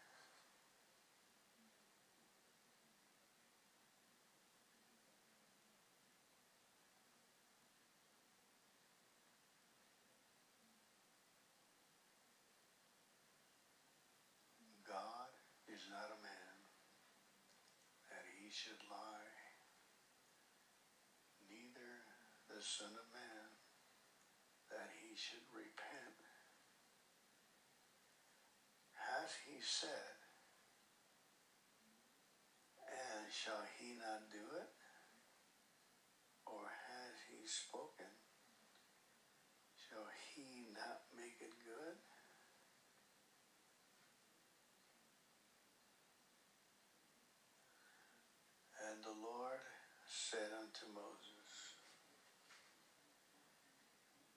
[14.88, 15.28] God
[15.68, 16.56] is not a man
[18.08, 19.36] that he should lie,
[21.52, 21.92] neither
[22.48, 23.52] the Son of Man
[24.72, 26.16] that he should repent.
[28.96, 30.16] Has he said,
[32.88, 34.72] and shall he not do it?
[36.48, 38.16] Or has he spoken,
[39.76, 42.00] shall he not make it good?
[48.88, 49.60] And the Lord
[50.08, 51.52] said unto Moses,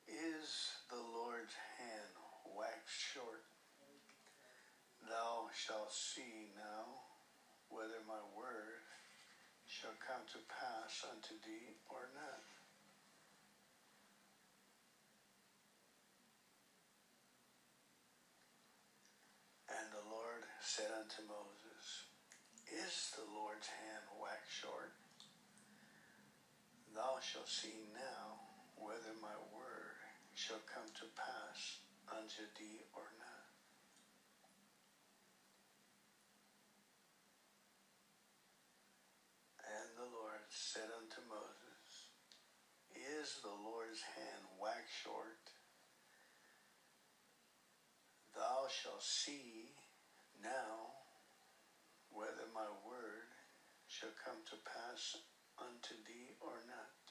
[0.04, 2.12] Is the Lord's hand
[2.44, 3.48] waxed short?
[5.08, 7.08] Thou shalt see now
[7.72, 8.84] whether my word
[9.66, 12.44] shall come to pass unto thee or not.
[19.72, 22.12] And the Lord said unto Moses,
[22.68, 24.92] Is the Lord's hand waxed short?
[26.94, 28.36] Thou shalt see now
[28.76, 29.96] whether my word
[30.36, 31.80] shall come to pass
[32.12, 33.48] unto thee or not.
[39.64, 42.12] And the Lord said unto Moses,
[42.92, 45.48] Is the Lord's hand waxed short?
[48.36, 49.72] Thou shalt see
[50.44, 50.92] now
[52.12, 53.32] whether my word
[53.88, 55.16] shall come to pass
[55.62, 57.02] unto thee or not.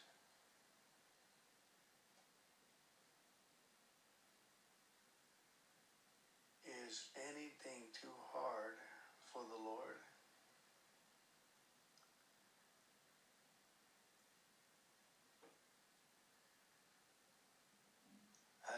[6.66, 8.78] Is anything too hard
[9.30, 10.03] for the Lord?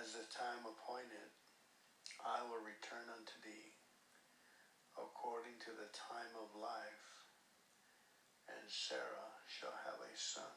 [0.01, 1.31] As the time appointed,
[2.21, 3.77] I will return unto thee
[4.97, 7.09] according to the time of life,
[8.49, 10.53] and Sarah shall have a son.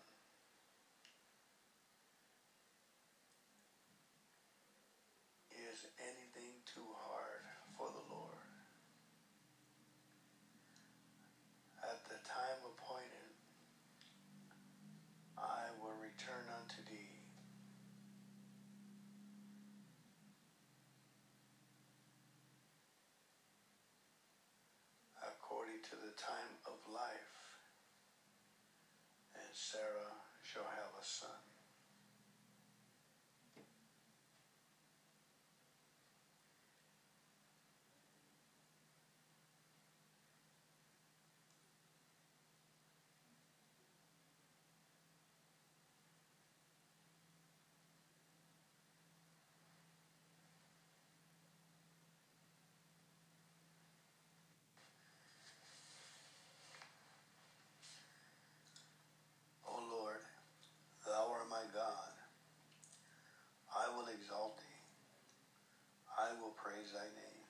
[5.51, 7.45] Is anything too hard
[7.77, 8.49] for the Lord?
[11.83, 13.31] At the time appointed,
[15.37, 17.25] I will return unto thee.
[25.25, 27.35] according to the time of life,
[29.37, 30.11] and Sarah
[30.43, 31.29] shall have a son.
[59.67, 60.21] O Lord,
[61.05, 62.13] thou art my God.
[63.75, 64.63] I will exalt thee.
[66.15, 67.43] I will praise thy name.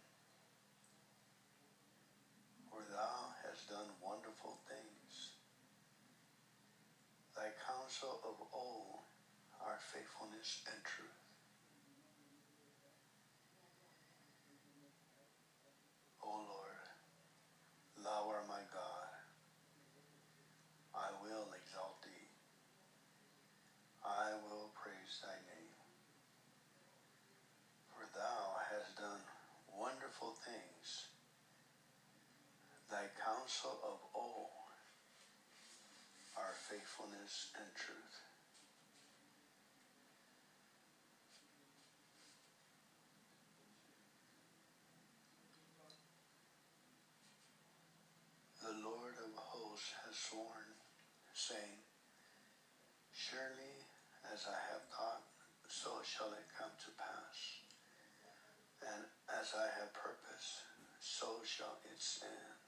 [2.72, 5.36] For thou hast done wonderful things.
[7.96, 9.08] Counsel of old
[9.64, 11.22] our faithfulness and truth.
[16.22, 16.84] O Lord,
[18.04, 19.12] thou art my God.
[20.91, 22.28] I will exalt thee.
[24.04, 25.80] I will praise thy name.
[27.96, 29.24] For thou hast done
[29.72, 31.08] wonderful things.
[32.91, 34.64] Thy counsel of old
[36.66, 38.18] faithfulness, and truth.
[48.66, 50.74] The Lord of hosts has sworn,
[51.38, 51.86] saying,
[53.13, 53.86] Surely
[54.34, 55.22] as I have thought,
[55.68, 57.61] so shall it come to pass.
[58.82, 60.66] And as I have purposed,
[60.99, 62.64] so shall it stand.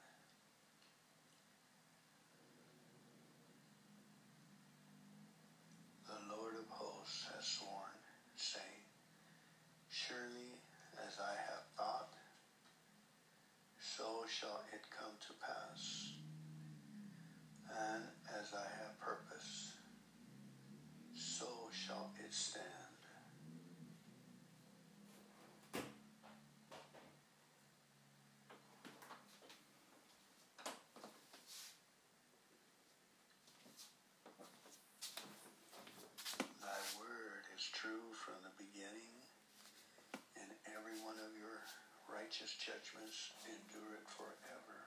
[42.27, 44.79] Righteous judgments endure it forever.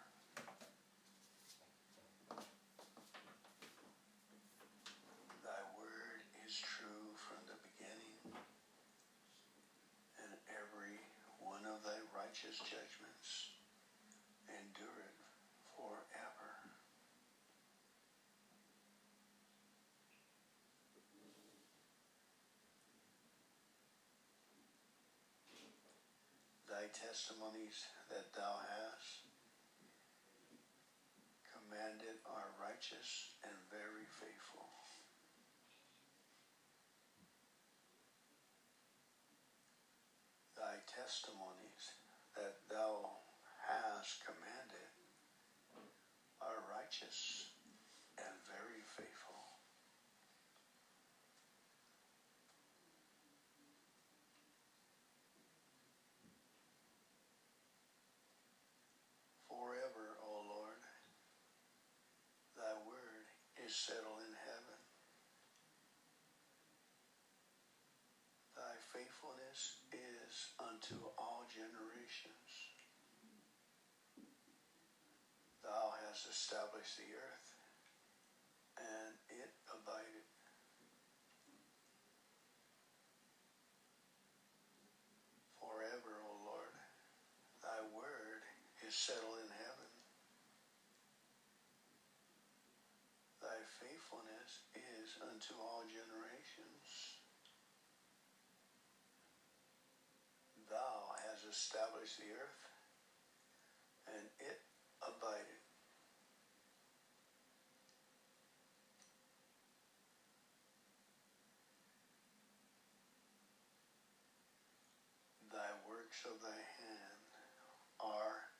[5.40, 8.36] Thy word is true from the beginning,
[10.20, 11.00] and every
[11.40, 13.56] one of thy righteous judgments
[14.44, 15.16] endure it
[15.72, 16.60] forever.
[26.68, 29.26] Thy testimonies that thou hast
[31.46, 34.66] commanded are righteous and very faithful.
[40.56, 41.96] Thy testimonies
[42.36, 43.08] that thou
[43.66, 44.90] hast commanded
[46.42, 47.52] are righteous
[48.18, 49.30] and very faithful.
[59.48, 60.82] Forever, O Lord,
[62.56, 62.72] thy
[63.70, 64.78] settled in heaven.
[68.58, 72.50] Thy faithfulness is unto all generations.
[75.62, 77.48] Thou hast established the earth,
[78.76, 80.26] and it abided.
[85.62, 86.74] Forever, O Lord,
[87.62, 88.42] thy word
[88.82, 89.90] is settled in heaven.
[93.40, 93.56] Thy
[94.10, 97.20] faithfulness is unto all generations.
[100.68, 102.62] Thou hast established the earth,
[104.06, 104.60] and it
[105.02, 105.62] abided.
[115.50, 117.26] Thy works of thy hand
[117.98, 118.54] are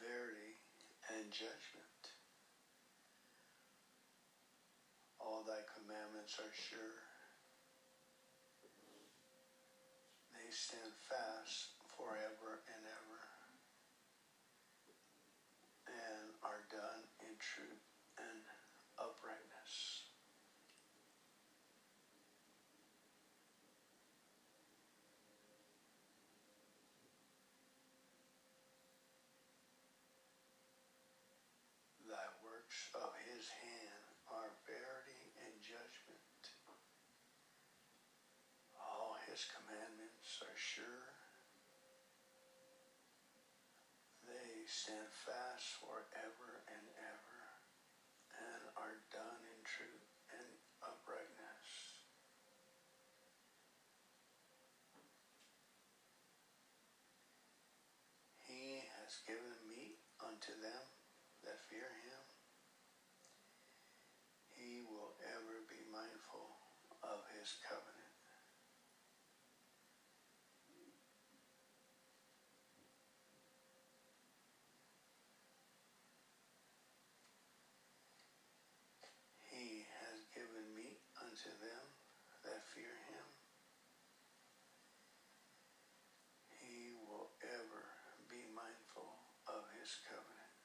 [0.00, 0.56] verity
[1.12, 2.16] and judgment.
[5.20, 7.00] All thy commandments are sure.
[10.36, 13.24] They stand fast forever and ever
[15.88, 17.88] and are done in truth
[18.20, 18.44] and
[19.00, 20.04] uprightness.
[32.04, 36.40] Thy works of his hand are verity and judgment.
[38.76, 41.14] All his commandments are sure.
[44.26, 47.42] They stand fast forever and ever
[48.34, 50.50] and are done in truth and
[50.82, 51.70] uprightness.
[58.42, 60.82] He has given meat unto them
[61.46, 62.24] that fear him.
[64.50, 66.58] He will ever be mindful
[67.06, 68.18] of his covenant.
[79.58, 80.70] He has given
[81.38, 81.86] unto them
[82.42, 83.26] that fear him.
[86.58, 87.84] He will ever
[88.28, 89.06] be mindful
[89.46, 90.58] of his covenant.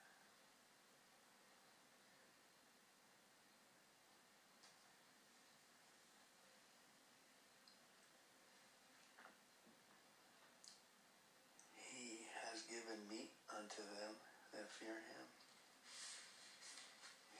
[11.78, 14.18] He has given meat unto them
[14.54, 15.26] that fear him.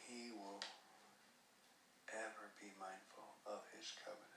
[0.06, 0.62] He will
[2.14, 3.13] ever be mindful
[3.84, 4.32] his covenant.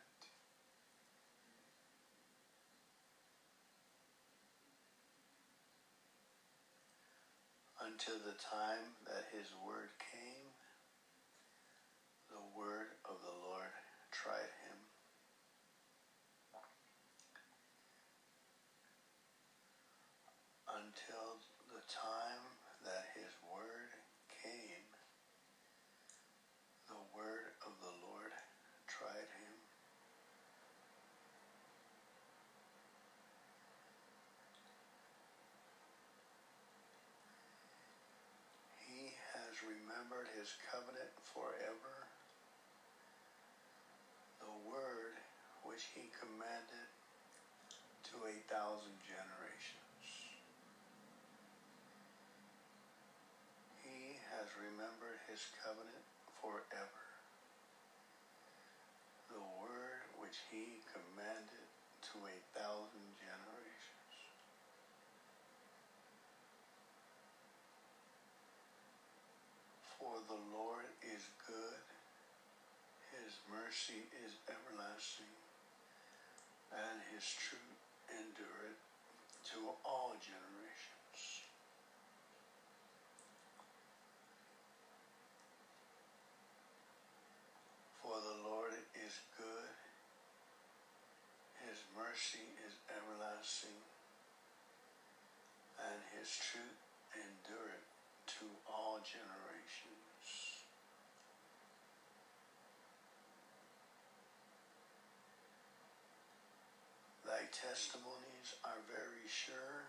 [7.87, 10.51] until the time that his word came,
[12.27, 13.71] the word of the Lord
[14.11, 14.79] tried him.
[20.67, 21.39] Until
[21.71, 22.43] the time
[22.83, 23.95] that his word
[24.43, 24.91] came,
[26.91, 28.35] the word of the Lord
[28.87, 29.57] tried him.
[38.87, 39.53] He has
[40.07, 42.07] remembered his covenant forever,
[44.39, 45.19] the word
[45.67, 46.87] which he commanded
[48.07, 50.07] to a thousand generations.
[53.83, 56.07] He has remembered his covenant
[56.39, 57.03] forever,
[59.27, 61.67] the word which he commanded
[62.15, 63.66] to a thousand generations.
[70.07, 71.83] For the Lord is good,
[73.11, 75.35] his mercy is everlasting,
[76.71, 78.87] and his truth endureth
[79.51, 81.43] to all generations.
[87.99, 89.75] For the Lord is good,
[91.67, 93.83] his mercy is everlasting,
[95.83, 96.79] and his truth
[97.11, 97.96] endureth
[98.41, 100.27] to all generations.
[107.25, 109.89] Thy testimonies are very sure.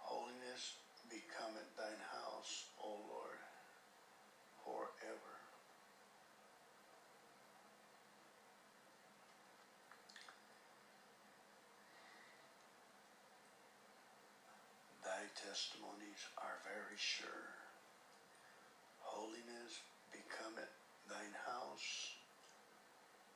[0.00, 0.80] Holiness
[1.10, 3.42] becometh thine house, O Lord,
[4.64, 5.36] forever.
[15.04, 17.52] Thy testimonies are very sure.
[19.04, 20.72] Holiness becometh
[21.08, 22.16] thine house,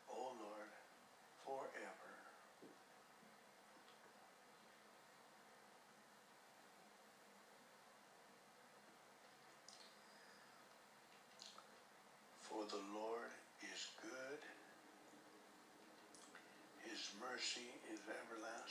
[0.09, 0.73] O Lord,
[1.45, 2.15] forever.
[12.49, 13.31] For the Lord
[13.63, 14.43] is good,
[16.89, 18.70] his mercy is everlasting,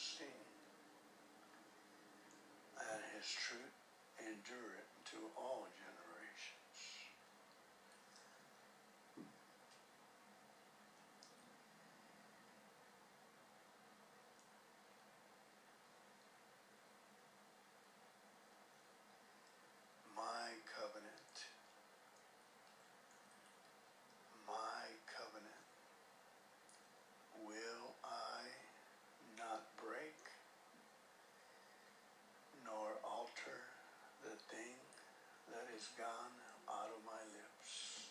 [3.30, 3.78] and his truth
[4.20, 6.78] endureth to all generations.
[20.16, 21.36] My covenant,
[24.48, 25.66] my covenant
[27.46, 28.50] will I
[29.38, 30.18] not break
[32.70, 33.66] nor alter
[34.22, 34.78] the thing
[35.50, 36.40] that is gone
[36.72, 38.08] out of my lips.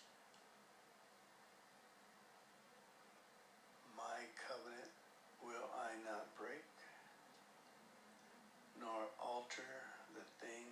[3.96, 4.92] My covenant
[5.40, 6.68] will I not break
[8.76, 9.72] nor alter
[10.12, 10.68] the thing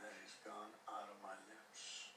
[0.00, 2.08] that is gone out of my lips.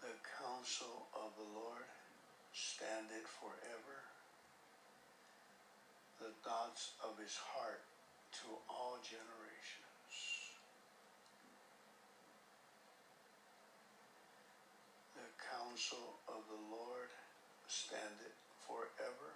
[0.00, 1.84] The counsel of the Lord
[2.56, 4.15] standeth forever,
[6.20, 7.84] the thoughts of his heart
[8.32, 10.14] to all generations.
[15.14, 17.10] The counsel of the Lord
[17.66, 18.36] standeth
[18.66, 19.32] forever,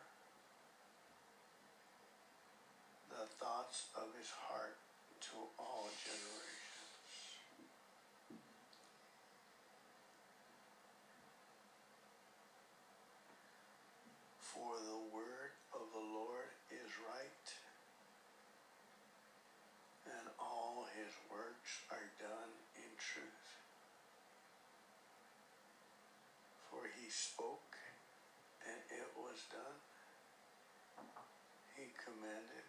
[3.10, 4.76] the thoughts of his heart
[5.20, 6.40] to all generations.
[14.40, 17.46] For the word of the Lord is right,
[20.06, 23.46] and all his works are done in truth.
[26.70, 27.74] For he spoke,
[28.62, 29.82] and it was done.
[31.74, 32.66] He commanded,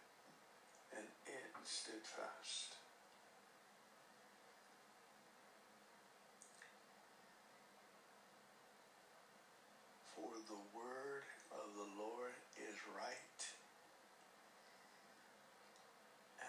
[0.98, 2.74] and it stood fast.
[10.16, 13.38] For the word of the Lord is right,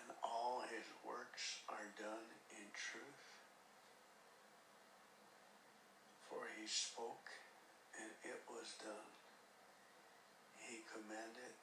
[0.01, 2.24] and all his works are done
[2.57, 3.20] in truth.
[6.30, 7.28] For he spoke,
[8.62, 9.10] was done,
[10.54, 11.58] he commanded,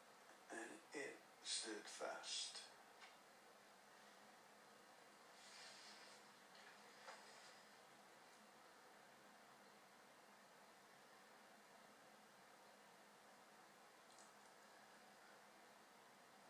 [0.52, 2.60] and it stood fast.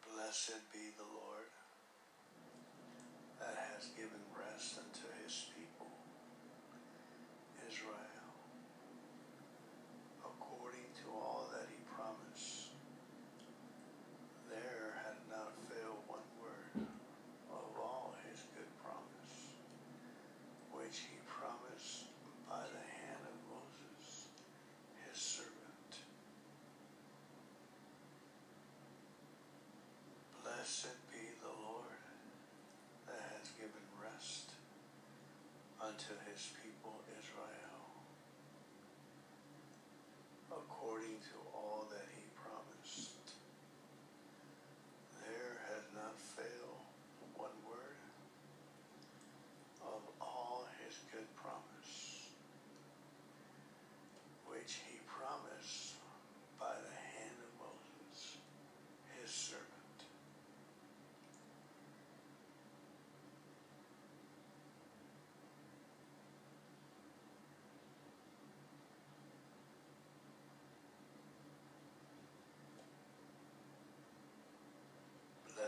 [0.01, 1.53] Blessed be the Lord
[3.37, 5.93] that has given rest unto his people,
[7.69, 8.08] Israel.
[35.99, 36.68] to his people.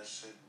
[0.02, 0.41] that shit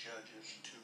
[0.00, 0.79] judges to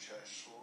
[0.00, 0.59] successful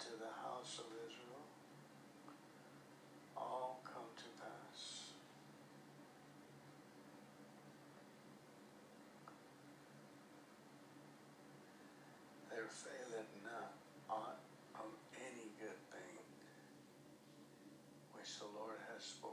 [0.00, 1.44] to the house of Israel
[3.36, 5.12] all come to pass.
[12.48, 13.76] There faileth not
[14.08, 14.40] aught
[14.76, 14.88] of
[15.20, 16.16] any good thing
[18.14, 19.29] which the Lord has spoken.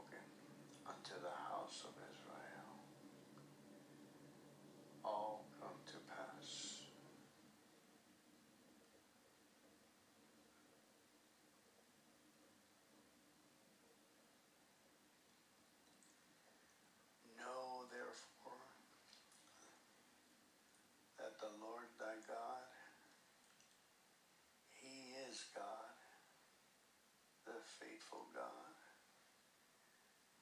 [27.78, 28.74] Faithful God,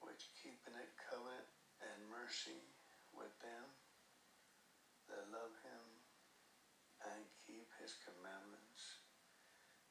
[0.00, 1.50] which keepeth it covenant
[1.82, 2.64] and mercy
[3.12, 3.66] with them
[5.10, 5.84] that love him
[7.12, 9.04] and keep his commandments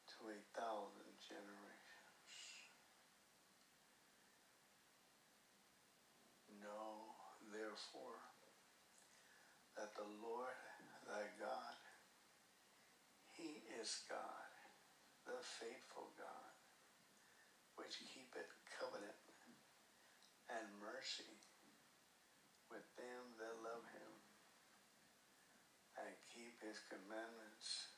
[0.09, 2.31] to a thousand generations.
[6.63, 7.13] Know
[7.51, 8.21] therefore
[9.77, 10.61] that the Lord
[11.05, 11.77] thy God,
[13.37, 14.44] he is God,
[15.25, 16.53] the faithful God,
[17.75, 19.17] which keepeth covenant
[20.49, 21.41] and mercy
[22.69, 24.13] with them that love him
[25.97, 27.89] and keep his commandments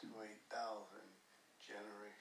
[0.00, 1.12] to a thousand
[1.60, 2.13] generations.